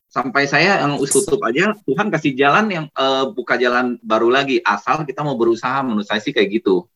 Sampai 0.08 0.48
saya 0.48 0.84
yang 0.84 1.00
tutup 1.04 1.39
aja 1.44 1.76
Tuhan 1.84 2.08
kasih 2.12 2.32
jalan 2.36 2.66
yang 2.72 2.86
uh, 2.96 3.32
buka 3.32 3.60
jalan 3.60 4.00
baru 4.00 4.32
lagi 4.32 4.64
asal 4.64 5.04
kita 5.04 5.20
mau 5.28 5.36
berusaha. 5.36 5.84
Menurut 5.84 6.08
saya 6.08 6.24
sih 6.24 6.32
kayak 6.32 6.64
gitu 6.64 6.88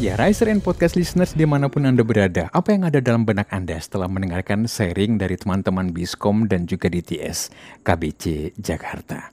Ya, 0.00 0.16
Riser 0.16 0.48
and 0.48 0.64
Podcast 0.64 0.96
listeners 0.96 1.36
di 1.36 1.44
mana 1.44 1.68
pun 1.68 1.84
Anda 1.84 2.00
berada, 2.00 2.48
apa 2.56 2.72
yang 2.72 2.88
ada 2.88 3.04
dalam 3.04 3.28
benak 3.28 3.52
Anda 3.52 3.76
setelah 3.76 4.08
mendengarkan 4.08 4.64
sharing 4.64 5.20
dari 5.20 5.36
teman-teman 5.36 5.92
Biskom 5.92 6.48
dan 6.48 6.64
juga 6.64 6.88
DTS 6.88 7.52
KBC 7.84 8.56
Jakarta? 8.56 9.28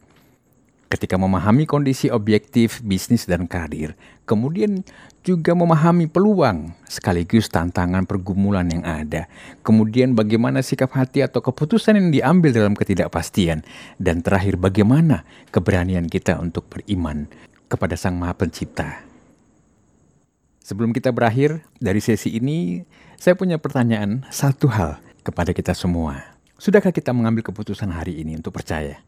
Ketika 0.92 1.16
memahami 1.16 1.64
kondisi 1.64 2.12
objektif 2.12 2.84
bisnis 2.84 3.24
dan 3.24 3.48
karir, 3.48 3.96
kemudian 4.28 4.84
juga 5.24 5.56
memahami 5.56 6.12
peluang 6.12 6.76
sekaligus 6.84 7.48
tantangan 7.48 8.04
pergumulan 8.04 8.68
yang 8.68 8.84
ada, 8.84 9.32
kemudian 9.64 10.20
bagaimana 10.20 10.60
sikap 10.60 10.92
hati 11.00 11.24
atau 11.24 11.40
keputusan 11.40 11.96
yang 11.96 12.12
diambil 12.12 12.52
dalam 12.52 12.76
ketidakpastian, 12.76 13.64
dan 14.04 14.20
terakhir 14.20 14.60
bagaimana 14.60 15.24
keberanian 15.48 16.12
kita 16.12 16.36
untuk 16.44 16.68
beriman 16.68 17.24
kepada 17.72 17.96
Sang 17.96 18.20
Maha 18.20 18.36
Pencipta 18.36 19.07
Sebelum 20.68 20.92
kita 20.92 21.16
berakhir 21.16 21.64
dari 21.80 22.04
sesi 22.04 22.36
ini, 22.36 22.84
saya 23.16 23.40
punya 23.40 23.56
pertanyaan 23.56 24.28
satu 24.28 24.68
hal 24.68 25.00
kepada 25.24 25.56
kita 25.56 25.72
semua. 25.72 26.36
Sudahkah 26.60 26.92
kita 26.92 27.16
mengambil 27.16 27.40
keputusan 27.48 27.88
hari 27.88 28.20
ini 28.20 28.36
untuk 28.36 28.52
percaya 28.52 29.00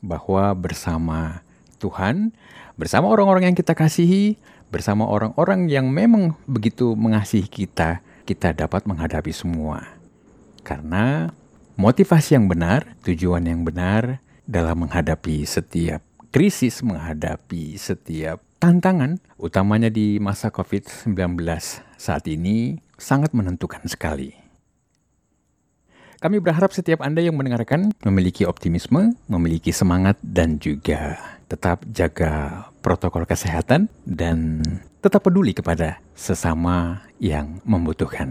bahwa 0.00 0.48
bersama 0.56 1.44
Tuhan, 1.76 2.32
bersama 2.80 3.12
orang-orang 3.12 3.52
yang 3.52 3.56
kita 3.60 3.76
kasihi, 3.76 4.40
bersama 4.72 5.04
orang-orang 5.04 5.68
yang 5.68 5.92
memang 5.92 6.40
begitu 6.48 6.96
mengasihi 6.96 7.52
kita, 7.52 8.00
kita 8.24 8.56
dapat 8.56 8.88
menghadapi 8.88 9.28
semua. 9.28 9.84
Karena 10.64 11.28
motivasi 11.76 12.40
yang 12.40 12.48
benar, 12.48 12.96
tujuan 13.04 13.44
yang 13.44 13.60
benar 13.60 14.24
dalam 14.48 14.88
menghadapi 14.88 15.44
setiap 15.44 16.00
krisis, 16.32 16.80
menghadapi 16.80 17.76
setiap 17.76 18.40
Tantangan 18.62 19.18
utamanya 19.42 19.90
di 19.90 20.22
masa 20.22 20.46
COVID-19 20.54 21.18
saat 21.98 22.22
ini 22.30 22.78
sangat 22.94 23.34
menentukan 23.34 23.82
sekali. 23.90 24.38
Kami 26.22 26.38
berharap 26.38 26.70
setiap 26.70 27.02
Anda 27.02 27.26
yang 27.26 27.34
mendengarkan 27.34 27.90
memiliki 28.06 28.46
optimisme, 28.46 29.18
memiliki 29.26 29.74
semangat, 29.74 30.14
dan 30.22 30.62
juga 30.62 31.18
tetap 31.50 31.82
jaga 31.90 32.62
protokol 32.78 33.26
kesehatan 33.26 33.90
dan 34.06 34.62
tetap 35.02 35.26
peduli 35.26 35.58
kepada 35.58 35.98
sesama 36.14 37.02
yang 37.18 37.58
membutuhkan. 37.66 38.30